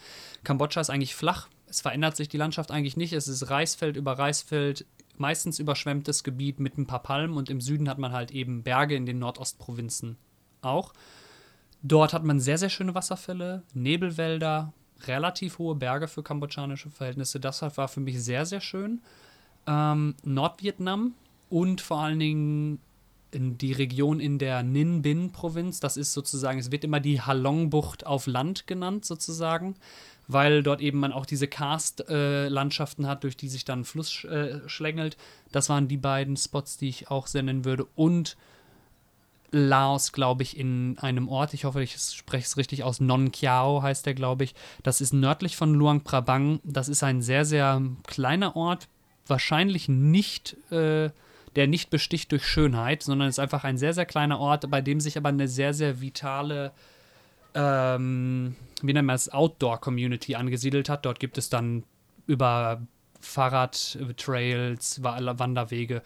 [0.44, 3.12] Kambodscha ist eigentlich flach, es verändert sich die Landschaft eigentlich nicht.
[3.12, 4.86] Es ist Reisfeld über Reisfeld,
[5.16, 8.94] meistens überschwemmtes Gebiet mit ein paar Palmen und im Süden hat man halt eben Berge
[8.94, 10.16] in den Nordostprovinzen
[10.62, 10.92] auch.
[11.82, 14.72] Dort hat man sehr, sehr schöne Wasserfälle, Nebelwälder,
[15.06, 17.40] relativ hohe Berge für kambodschanische Verhältnisse.
[17.40, 19.00] Das war für mich sehr, sehr schön.
[19.66, 21.14] Ähm, Nordvietnam
[21.48, 22.80] und vor allen Dingen
[23.34, 25.80] die Region in der Ninh Binh-Provinz.
[25.80, 29.76] Das ist sozusagen, es wird immer die Halong-Bucht auf Land genannt, sozusagen
[30.28, 34.24] weil dort eben man auch diese Karst-Landschaften äh, hat, durch die sich dann ein Fluss
[34.24, 35.16] äh, schlängelt.
[35.52, 37.86] Das waren die beiden Spots, die ich auch senden würde.
[37.94, 38.36] Und
[39.52, 43.82] Laos, glaube ich, in einem Ort, ich hoffe, ich spreche es richtig aus, Non Kiao
[43.82, 44.54] heißt der, glaube ich.
[44.82, 46.60] Das ist nördlich von Luang Prabang.
[46.64, 48.88] Das ist ein sehr, sehr kleiner Ort,
[49.26, 51.10] wahrscheinlich nicht, äh,
[51.54, 55.00] der nicht besticht durch Schönheit, sondern ist einfach ein sehr, sehr kleiner Ort, bei dem
[55.00, 56.72] sich aber eine sehr, sehr vitale
[57.56, 61.06] ähm, wie nennt man es, Outdoor-Community angesiedelt hat.
[61.06, 61.84] Dort gibt es dann
[62.26, 62.82] über
[63.20, 66.02] Fahrradtrails, Wanderwege.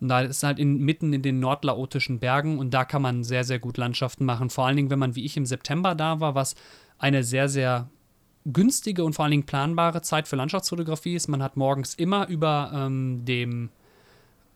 [0.00, 3.44] Und da ist halt in, mitten in den nordlaotischen Bergen und da kann man sehr,
[3.44, 4.48] sehr gut Landschaften machen.
[4.48, 6.54] Vor allen Dingen, wenn man wie ich im September da war, was
[6.98, 7.88] eine sehr, sehr
[8.46, 11.28] günstige und vor allen Dingen planbare Zeit für Landschaftsfotografie ist.
[11.28, 13.70] Man hat morgens immer über ähm, dem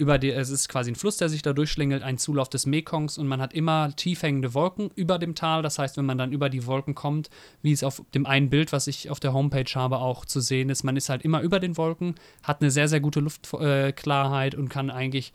[0.02, 3.18] über die, es ist quasi ein Fluss, der sich da durchschlingelt, ein Zulauf des Mekongs
[3.18, 5.62] und man hat immer tief hängende Wolken über dem Tal.
[5.62, 7.30] Das heißt, wenn man dann über die Wolken kommt,
[7.62, 10.70] wie es auf dem einen Bild, was ich auf der Homepage habe, auch zu sehen
[10.70, 14.56] ist, man ist halt immer über den Wolken, hat eine sehr, sehr gute Luftklarheit äh,
[14.56, 15.32] und kann eigentlich,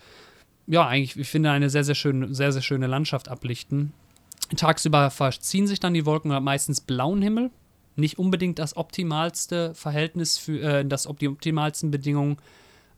[0.67, 3.93] ja, eigentlich, ich finde, eine sehr, sehr schöne, sehr, sehr schöne Landschaft ablichten.
[4.57, 7.51] Tagsüber verziehen sich dann die Wolken und hat meistens blauen Himmel.
[7.95, 12.37] Nicht unbedingt das optimalste Verhältnis für äh, das die optimalsten Bedingungen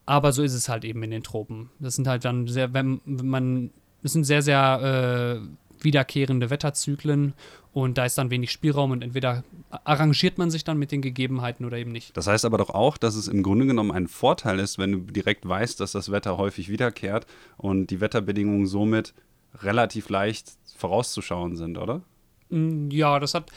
[0.10, 1.70] aber so ist es halt eben in den Tropen.
[1.78, 3.70] Das sind halt dann sehr, wenn man,
[4.02, 7.36] das sind sehr, sehr äh, wiederkehrende Wetterzyklen
[7.74, 11.64] und da ist dann wenig Spielraum und entweder arrangiert man sich dann mit den Gegebenheiten
[11.64, 12.18] oder eben nicht.
[12.18, 14.98] Das heißt aber doch auch, dass es im Grunde genommen ein Vorteil ist, wenn du
[15.12, 19.14] direkt weißt, dass das Wetter häufig wiederkehrt und die Wetterbedingungen somit
[19.62, 22.02] relativ leicht vorauszuschauen sind, oder?
[22.50, 23.52] Mm, ja, das hat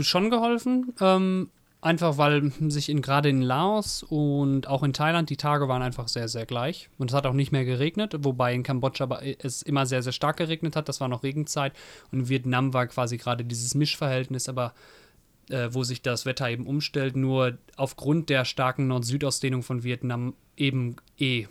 [0.00, 0.94] schon geholfen.
[1.00, 1.50] Ähm,
[1.84, 6.06] Einfach weil sich in, gerade in Laos und auch in Thailand die Tage waren einfach
[6.06, 6.88] sehr, sehr gleich.
[6.96, 10.36] Und es hat auch nicht mehr geregnet, wobei in Kambodscha es immer sehr, sehr stark
[10.36, 10.88] geregnet hat.
[10.88, 11.72] Das war noch Regenzeit.
[12.12, 14.74] Und in Vietnam war quasi gerade dieses Mischverhältnis, aber
[15.50, 20.94] äh, wo sich das Wetter eben umstellt, nur aufgrund der starken Nord-Süd-Ausdehnung von Vietnam eben
[21.18, 21.48] eh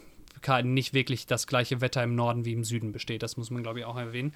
[0.64, 3.22] nicht wirklich das gleiche Wetter im Norden wie im Süden besteht.
[3.22, 4.34] Das muss man, glaube ich, auch erwähnen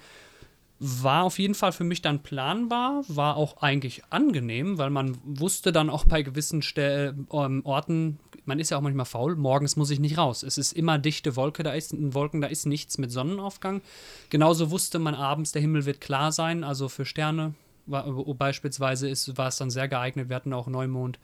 [0.78, 5.72] war auf jeden Fall für mich dann planbar, war auch eigentlich angenehm, weil man wusste
[5.72, 9.90] dann auch bei gewissen Stel ähm, Orten, man ist ja auch manchmal faul, morgens muss
[9.90, 10.42] ich nicht raus.
[10.42, 13.80] Es ist immer dichte Wolke, da ist Wolken, da ist nichts mit Sonnenaufgang.
[14.28, 17.54] Genauso wusste man abends, der Himmel wird klar sein, also für Sterne
[17.86, 18.04] war,
[18.34, 20.28] beispielsweise ist, war es dann sehr geeignet.
[20.28, 21.18] Wir hatten auch Neumond,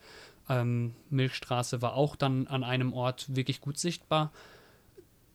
[0.49, 4.31] ähm, Milchstraße war auch dann an einem Ort wirklich gut sichtbar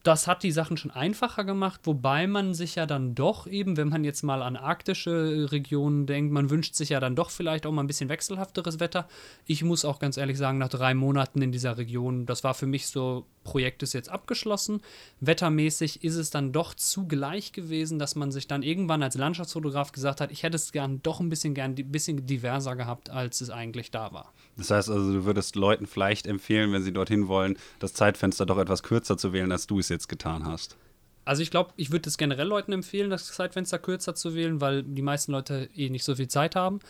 [0.09, 3.91] das hat die Sachen schon einfacher gemacht, wobei man sich ja dann doch eben, wenn
[3.91, 7.73] man jetzt mal an arktische Regionen denkt, man wünscht sich ja dann doch vielleicht auch
[7.73, 9.07] mal ein bisschen wechselhafteres Wetter.
[9.45, 12.67] Ich muss auch ganz ehrlich sagen, nach drei Monaten in dieser Region, das war für
[12.67, 14.83] mich so, Projekt ist jetzt abgeschlossen.
[15.21, 19.93] Wettermäßig ist es dann doch zu gleich gewesen, dass man sich dann irgendwann als Landschaftsfotograf
[19.93, 23.41] gesagt hat, ich hätte es gern doch ein bisschen gern ein bisschen diverser gehabt, als
[23.41, 24.35] es eigentlich da war.
[24.59, 28.59] Das heißt also, du würdest Leuten vielleicht empfehlen, wenn sie dorthin wollen, das Zeitfenster doch
[28.59, 30.77] etwas kürzer zu wählen, als du es jetzt getan hast.
[31.25, 34.83] Also ich glaube, ich würde es generell Leuten empfehlen, das Zeitfenster kürzer zu wählen, weil
[34.83, 36.81] die meisten Leute eh nicht so viel Zeit haben.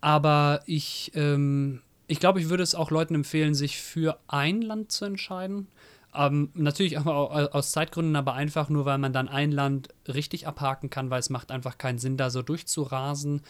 [0.00, 4.92] Aber ich, ähm, ich glaube, ich würde es auch Leuten empfehlen, sich für ein Land
[4.92, 5.68] zu entscheiden.
[6.14, 10.90] Ähm, natürlich auch aus Zeitgründen, aber einfach nur, weil man dann ein Land richtig abhaken
[10.90, 13.42] kann, weil es macht einfach keinen Sinn, da so durchzurasen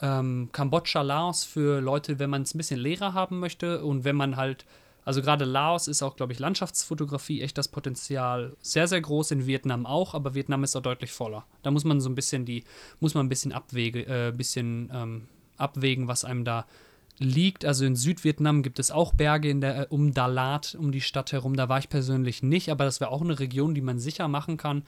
[0.00, 4.16] ähm, Kambodscha, Laos für Leute, wenn man es ein bisschen leerer haben möchte und wenn
[4.16, 4.64] man halt,
[5.04, 9.46] also gerade Laos ist auch, glaube ich, Landschaftsfotografie echt das Potenzial sehr, sehr groß, in
[9.46, 11.44] Vietnam auch, aber Vietnam ist auch deutlich voller.
[11.62, 12.64] Da muss man so ein bisschen die,
[13.00, 16.66] muss man ein bisschen abwege, äh, bisschen ähm, abwägen, was einem da
[17.18, 17.64] liegt.
[17.64, 21.32] Also in Südvietnam gibt es auch Berge in der, äh, um Dalat, um die Stadt
[21.32, 21.56] herum.
[21.56, 24.56] Da war ich persönlich nicht, aber das wäre auch eine Region, die man sicher machen
[24.56, 24.82] kann.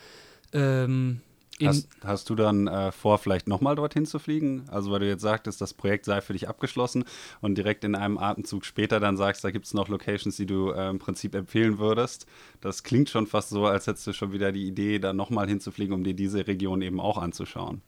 [0.53, 1.21] Ähm,
[1.67, 4.65] Hast, hast, du dann äh, vor, vielleicht nochmal dorthin zu fliegen?
[4.69, 7.05] Also, weil du jetzt sagtest, das Projekt sei für dich abgeschlossen
[7.41, 10.71] und direkt in einem Atemzug später dann sagst, da gibt es noch Locations, die du
[10.71, 12.27] äh, im Prinzip empfehlen würdest.
[12.61, 15.95] Das klingt schon fast so, als hättest du schon wieder die Idee, da nochmal hinzufliegen,
[15.95, 17.83] um dir diese Region eben auch anzuschauen.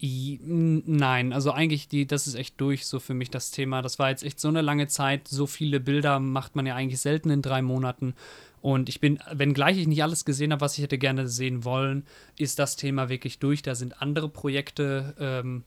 [0.00, 3.82] Nein, also eigentlich, die, das ist echt durch so für mich das Thema.
[3.82, 5.26] Das war jetzt echt so eine lange Zeit.
[5.26, 8.14] So viele Bilder macht man ja eigentlich selten in drei Monaten.
[8.60, 12.04] Und ich bin, wenngleich ich nicht alles gesehen habe, was ich hätte gerne sehen wollen,
[12.36, 13.62] ist das Thema wirklich durch.
[13.62, 15.64] Da sind andere Projekte ähm,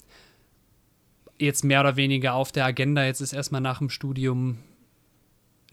[1.38, 3.03] jetzt mehr oder weniger auf der Agenda.
[3.05, 4.59] Jetzt ist erstmal nach dem Studium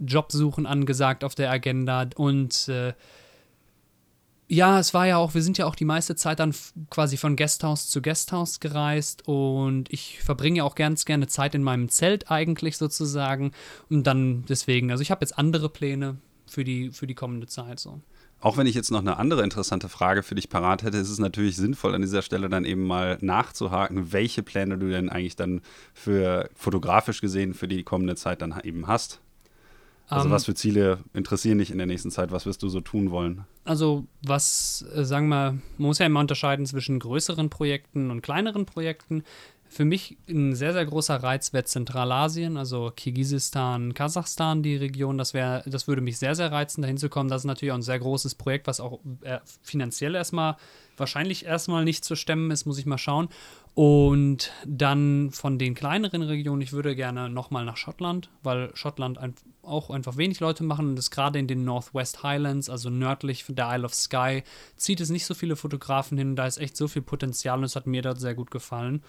[0.01, 2.93] Jobsuchen angesagt auf der Agenda und äh,
[4.49, 6.55] ja, es war ja auch, wir sind ja auch die meiste Zeit dann
[6.91, 11.91] quasi von Guesthouse zu Guesthouse gereist und ich verbringe auch ganz gerne Zeit in meinem
[11.91, 13.53] Zelt eigentlich sozusagen
[13.91, 17.79] und dann deswegen, also ich habe jetzt andere Pläne für die, für die kommende Zeit
[17.79, 18.01] so.
[18.41, 21.19] Auch wenn ich jetzt noch eine andere interessante Frage für dich parat hätte, ist es
[21.19, 25.61] natürlich sinnvoll, an dieser Stelle dann eben mal nachzuhaken, welche Pläne du denn eigentlich dann
[25.93, 29.21] für fotografisch gesehen für die kommende Zeit dann eben hast.
[30.09, 32.31] Also ähm, was für Ziele interessieren dich in der nächsten Zeit?
[32.33, 33.45] Was wirst du so tun wollen?
[33.65, 38.67] Also was, äh, sagen wir, man muss ja immer unterscheiden zwischen größeren Projekten und kleineren
[38.67, 39.23] Projekten.
[39.71, 45.19] Für mich ein sehr, sehr großer Reiz wäre Zentralasien, also Kirgisistan, Kasachstan, die Region.
[45.19, 47.29] Das, wär, das würde mich sehr, sehr reizen, dahin zu kommen.
[47.29, 50.57] Das ist natürlich auch ein sehr großes Projekt, was auch äh, finanziell erstmal
[50.97, 53.29] wahrscheinlich erstmal nicht zu stemmen ist, muss ich mal schauen.
[53.79, 59.37] Und dann von den kleineren Regionen, ich würde gerne nochmal nach Schottland, weil Schottland ein,
[59.63, 63.55] auch einfach wenig Leute machen und das gerade in den Northwest Highlands, also nördlich von
[63.55, 64.43] der Isle of Skye,
[64.77, 66.35] zieht es nicht so viele Fotografen hin.
[66.35, 69.01] Da ist echt so viel Potenzial und es hat mir dort sehr gut gefallen.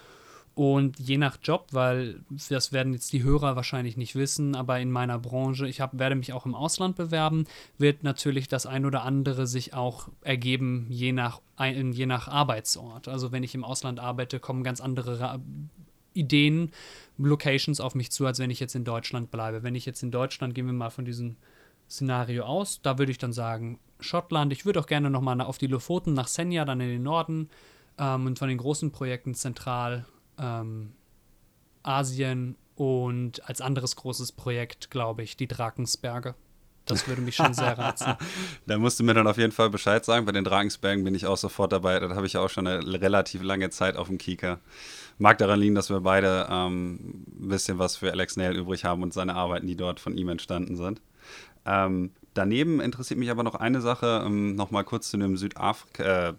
[0.60, 4.92] Und je nach Job, weil das werden jetzt die Hörer wahrscheinlich nicht wissen, aber in
[4.92, 7.46] meiner Branche, ich hab, werde mich auch im Ausland bewerben,
[7.78, 13.08] wird natürlich das ein oder andere sich auch ergeben, je nach, je nach Arbeitsort.
[13.08, 15.40] Also wenn ich im Ausland arbeite, kommen ganz andere
[16.12, 16.72] Ideen,
[17.18, 19.64] Locations auf mich zu, als wenn ich jetzt in Deutschland bleibe.
[19.64, 21.38] Wenn ich jetzt in Deutschland, gehen wir mal von diesem
[21.90, 25.68] Szenario aus, da würde ich dann sagen, Schottland, ich würde auch gerne nochmal auf die
[25.68, 27.48] Lofoten nach Senja, dann in den Norden
[27.98, 30.06] ähm, und von den großen Projekten zentral
[30.40, 30.94] ähm,
[31.84, 36.36] Asien und als anderes großes Projekt, glaube ich, die Drakensberge.
[36.86, 38.16] Das würde mich schon sehr reizen.
[38.66, 40.26] da musst du mir dann auf jeden Fall Bescheid sagen.
[40.26, 42.00] Bei den Drakensbergen bin ich auch sofort dabei.
[42.00, 44.60] Da habe ich auch schon eine relativ lange Zeit auf dem Kieker.
[45.20, 49.04] Mag daran liegen, dass wir beide ähm, ein bisschen was für Alex Nail übrig haben
[49.04, 51.02] und seine Arbeiten, die dort von ihm entstanden sind.
[51.66, 56.34] Ähm, daneben interessiert mich aber noch eine Sache, ähm, nochmal kurz zu dem Südafrika, äh,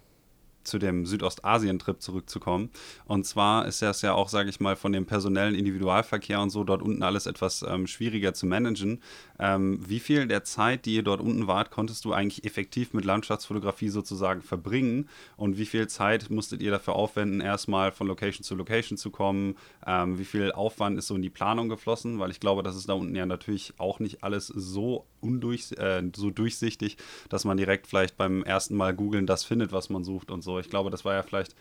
[0.65, 2.71] zu dem Südostasien-Trip zurückzukommen.
[3.07, 6.65] Und zwar ist das ja auch, sage ich mal, von dem personellen Individualverkehr und so
[6.65, 9.03] dort unten alles etwas ähm, schwieriger zu managen.
[9.39, 13.05] Ähm, wie viel der Zeit, die ihr dort unten wart, konntest du eigentlich effektiv mit
[13.05, 15.09] Landschaftsfotografie sozusagen verbringen?
[15.37, 19.57] Und wie viel Zeit musstet ihr dafür aufwenden, erstmal von Location zu Location zu kommen?
[19.87, 22.19] Ähm, wie viel Aufwand ist so in die Planung geflossen?
[22.19, 26.03] Weil ich glaube, das ist da unten ja natürlich auch nicht alles so, undurch, äh,
[26.15, 26.97] so durchsichtig,
[27.29, 30.59] dass man direkt vielleicht beim ersten Mal googeln das findet, was man sucht und so.
[30.59, 31.55] Ich glaube, das war ja vielleicht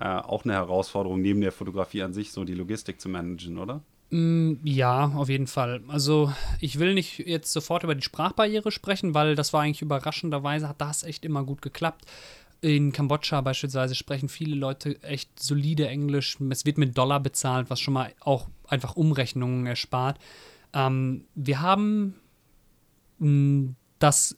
[0.00, 3.82] äh, auch eine Herausforderung neben der Fotografie an sich, so die Logistik zu managen, oder?
[4.10, 5.82] Mm, ja, auf jeden Fall.
[5.88, 10.68] Also ich will nicht jetzt sofort über die Sprachbarriere sprechen, weil das war eigentlich überraschenderweise,
[10.68, 12.04] hat das echt immer gut geklappt.
[12.60, 16.38] In Kambodscha beispielsweise sprechen viele Leute echt solide Englisch.
[16.50, 20.18] Es wird mit Dollar bezahlt, was schon mal auch einfach Umrechnungen erspart.
[20.72, 22.14] Ähm, wir haben
[23.18, 24.36] das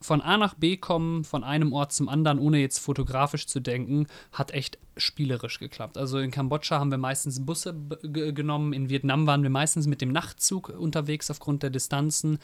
[0.00, 4.06] von A nach B kommen, von einem Ort zum anderen, ohne jetzt fotografisch zu denken,
[4.32, 5.98] hat echt spielerisch geklappt.
[5.98, 10.12] Also in Kambodscha haben wir meistens Busse genommen, in Vietnam waren wir meistens mit dem
[10.12, 12.38] Nachtzug unterwegs aufgrund der Distanzen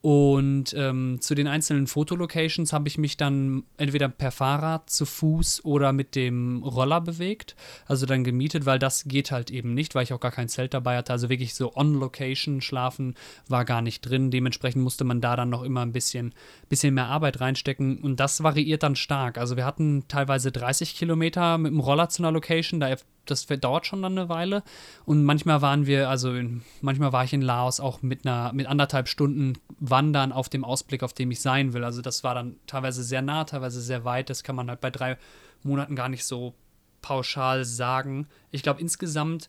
[0.00, 5.64] und ähm, zu den einzelnen Fotolocations habe ich mich dann entweder per Fahrrad, zu Fuß
[5.64, 7.56] oder mit dem Roller bewegt.
[7.86, 10.72] Also dann gemietet, weil das geht halt eben nicht, weil ich auch gar kein Zelt
[10.72, 11.12] dabei hatte.
[11.12, 13.16] Also wirklich so on-Location schlafen
[13.48, 14.30] war gar nicht drin.
[14.30, 16.32] Dementsprechend musste man da dann noch immer ein bisschen,
[16.68, 17.98] bisschen mehr Arbeit reinstecken.
[17.98, 19.36] Und das variiert dann stark.
[19.36, 22.78] Also wir hatten teilweise 30 Kilometer mit dem Roller zu einer Location.
[22.78, 22.88] Da
[23.30, 24.62] das dauert schon dann eine Weile.
[25.04, 28.66] Und manchmal waren wir, also in, manchmal war ich in Laos auch mit einer, mit
[28.66, 31.84] anderthalb Stunden Wandern auf dem Ausblick, auf dem ich sein will.
[31.84, 34.30] Also das war dann teilweise sehr nah, teilweise sehr weit.
[34.30, 35.16] Das kann man halt bei drei
[35.62, 36.54] Monaten gar nicht so
[37.02, 38.26] pauschal sagen.
[38.50, 39.48] Ich glaube insgesamt,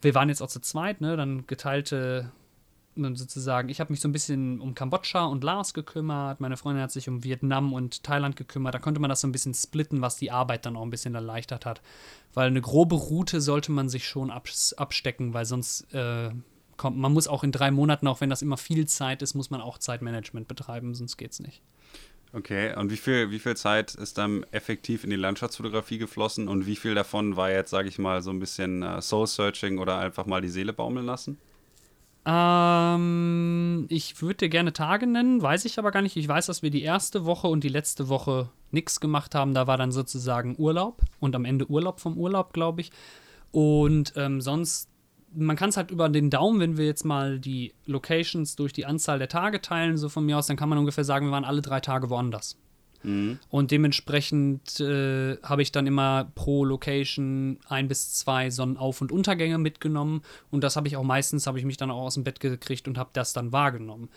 [0.00, 1.16] wir waren jetzt auch zu zweit, ne?
[1.16, 2.30] Dann geteilte
[3.16, 6.92] sozusagen, ich habe mich so ein bisschen um Kambodscha und Laos gekümmert, meine Freundin hat
[6.92, 8.74] sich um Vietnam und Thailand gekümmert.
[8.74, 11.14] Da konnte man das so ein bisschen splitten, was die Arbeit dann auch ein bisschen
[11.14, 11.80] erleichtert hat.
[12.34, 16.30] Weil eine grobe Route sollte man sich schon abstecken, weil sonst äh,
[16.76, 19.50] kommt, man muss auch in drei Monaten, auch wenn das immer viel Zeit ist, muss
[19.50, 21.62] man auch Zeitmanagement betreiben, sonst geht es nicht.
[22.32, 26.66] Okay, und wie viel, wie viel Zeit ist dann effektiv in die Landschaftsfotografie geflossen und
[26.66, 30.26] wie viel davon war jetzt, sage ich mal, so ein bisschen äh, Soul-Searching oder einfach
[30.26, 31.38] mal die Seele baumeln lassen?
[32.30, 36.14] Ähm, ich würde dir gerne Tage nennen, weiß ich aber gar nicht.
[36.16, 39.54] Ich weiß, dass wir die erste Woche und die letzte Woche nichts gemacht haben.
[39.54, 42.90] Da war dann sozusagen Urlaub und am Ende Urlaub vom Urlaub, glaube ich.
[43.50, 44.90] Und ähm, sonst,
[45.34, 48.84] man kann es halt über den Daumen, wenn wir jetzt mal die Locations durch die
[48.84, 51.46] Anzahl der Tage teilen, so von mir aus, dann kann man ungefähr sagen, wir waren
[51.46, 52.58] alle drei Tage woanders.
[53.02, 53.38] Mhm.
[53.48, 59.58] Und dementsprechend äh, habe ich dann immer pro Location ein bis zwei Sonnenauf- und Untergänge
[59.58, 60.22] mitgenommen.
[60.50, 62.88] Und das habe ich auch meistens, habe ich mich dann auch aus dem Bett gekriegt
[62.88, 64.08] und habe das dann wahrgenommen.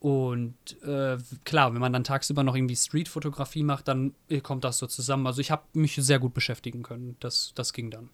[0.00, 4.78] Und äh, klar, wenn man dann tagsüber noch irgendwie Streetfotografie macht, dann äh, kommt das
[4.78, 5.26] so zusammen.
[5.26, 7.16] Also ich habe mich sehr gut beschäftigen können.
[7.18, 8.08] Das, das ging dann.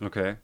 [0.00, 0.36] Okay.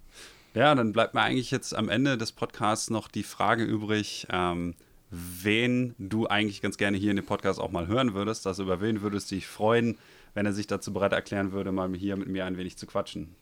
[0.54, 4.74] Ja, dann bleibt mir eigentlich jetzt am Ende des Podcasts noch die Frage übrig, ähm,
[5.10, 8.46] wen du eigentlich ganz gerne hier in dem Podcast auch mal hören würdest.
[8.46, 9.98] Also über wen würdest du dich freuen,
[10.34, 13.34] wenn er sich dazu bereit erklären würde, mal hier mit mir ein wenig zu quatschen?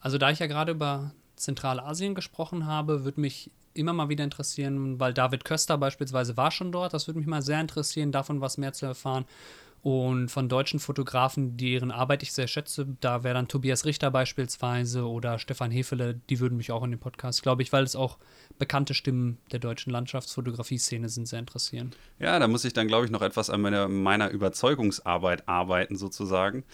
[0.00, 4.98] Also da ich ja gerade über Zentralasien gesprochen habe, würde mich immer mal wieder interessieren,
[4.98, 6.92] weil David Köster beispielsweise war schon dort.
[6.92, 9.24] Das würde mich mal sehr interessieren, davon was mehr zu erfahren.
[9.82, 15.08] Und von deutschen Fotografen, deren Arbeit ich sehr schätze, da wäre dann Tobias Richter beispielsweise
[15.08, 18.18] oder Stefan Hefele, die würden mich auch in den Podcast, glaube ich, weil es auch
[18.58, 21.92] bekannte Stimmen der deutschen Landschaftsfotografie-Szene sind, sehr interessieren.
[22.18, 26.64] Ja, da muss ich dann, glaube ich, noch etwas an meiner, meiner Überzeugungsarbeit arbeiten, sozusagen.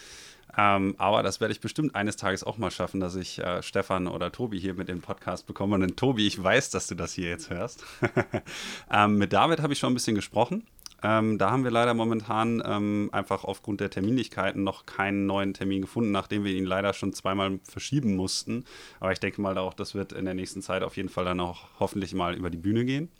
[0.57, 4.07] Ähm, aber das werde ich bestimmt eines Tages auch mal schaffen, dass ich äh, Stefan
[4.07, 5.75] oder Tobi hier mit dem Podcast bekomme.
[5.75, 7.85] Und Tobi, ich weiß, dass du das hier jetzt hörst.
[8.91, 10.65] ähm, mit David habe ich schon ein bisschen gesprochen.
[11.03, 15.83] Ähm, da haben wir leider momentan ähm, einfach aufgrund der Terminlichkeiten noch keinen neuen Termin
[15.83, 18.65] gefunden, nachdem wir ihn leider schon zweimal verschieben mussten.
[18.99, 21.41] Aber ich denke mal auch, das wird in der nächsten Zeit auf jeden Fall dann
[21.41, 23.11] auch hoffentlich mal über die Bühne gehen.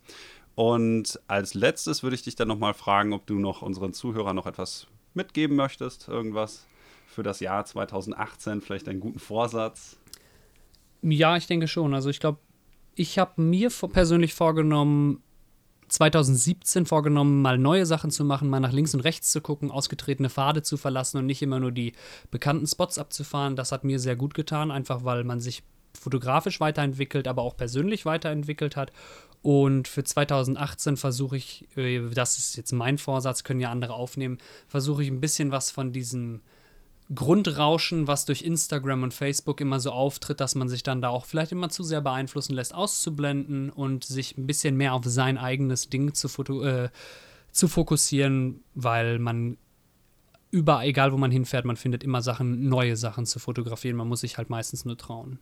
[0.55, 4.47] Und als letztes würde ich dich dann nochmal fragen, ob du noch unseren Zuhörern noch
[4.47, 6.67] etwas mitgeben möchtest, irgendwas
[7.07, 9.99] für das Jahr 2018, vielleicht einen guten Vorsatz.
[11.03, 11.95] Ja, ich denke schon.
[11.95, 12.39] Also ich glaube,
[12.95, 15.23] ich habe mir persönlich vorgenommen,
[15.89, 20.31] 2017 vorgenommen, mal neue Sachen zu machen, mal nach links und rechts zu gucken, ausgetretene
[20.31, 21.93] Pfade zu verlassen und nicht immer nur die
[22.31, 23.57] bekannten Spots abzufahren.
[23.57, 25.63] Das hat mir sehr gut getan, einfach weil man sich
[25.99, 28.93] fotografisch weiterentwickelt, aber auch persönlich weiterentwickelt hat.
[29.43, 34.39] Und für 2018 versuche ich, äh, das ist jetzt mein Vorsatz, können ja andere aufnehmen,
[34.67, 36.41] versuche ich ein bisschen was von diesem
[37.15, 41.25] Grundrauschen, was durch Instagram und Facebook immer so auftritt, dass man sich dann da auch
[41.25, 45.89] vielleicht immer zu sehr beeinflussen lässt, auszublenden und sich ein bisschen mehr auf sein eigenes
[45.89, 46.29] Ding zu,
[46.63, 46.89] äh,
[47.53, 49.57] zu fokussieren, weil man
[50.51, 53.97] überall, egal wo man hinfährt, man findet immer Sachen, neue Sachen zu fotografieren.
[53.97, 55.39] Man muss sich halt meistens nur trauen.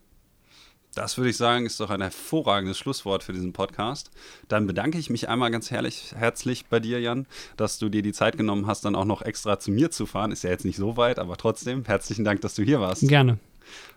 [0.95, 4.11] Das würde ich sagen, ist doch ein hervorragendes Schlusswort für diesen Podcast.
[4.49, 7.27] Dann bedanke ich mich einmal ganz herrlich, herzlich bei dir, Jan,
[7.57, 10.33] dass du dir die Zeit genommen hast, dann auch noch extra zu mir zu fahren.
[10.33, 13.07] Ist ja jetzt nicht so weit, aber trotzdem herzlichen Dank, dass du hier warst.
[13.09, 13.39] Gerne.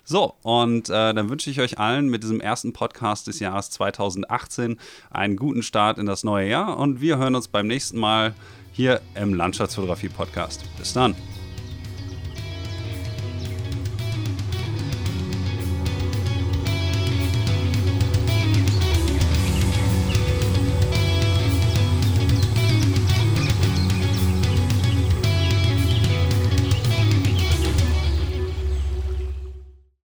[0.03, 4.79] So, und äh, dann wünsche ich euch allen mit diesem ersten Podcast des Jahres 2018
[5.09, 8.33] einen guten Start in das neue Jahr und wir hören uns beim nächsten Mal
[8.71, 10.63] hier im Landschaftsfotografie-Podcast.
[10.77, 11.15] Bis dann.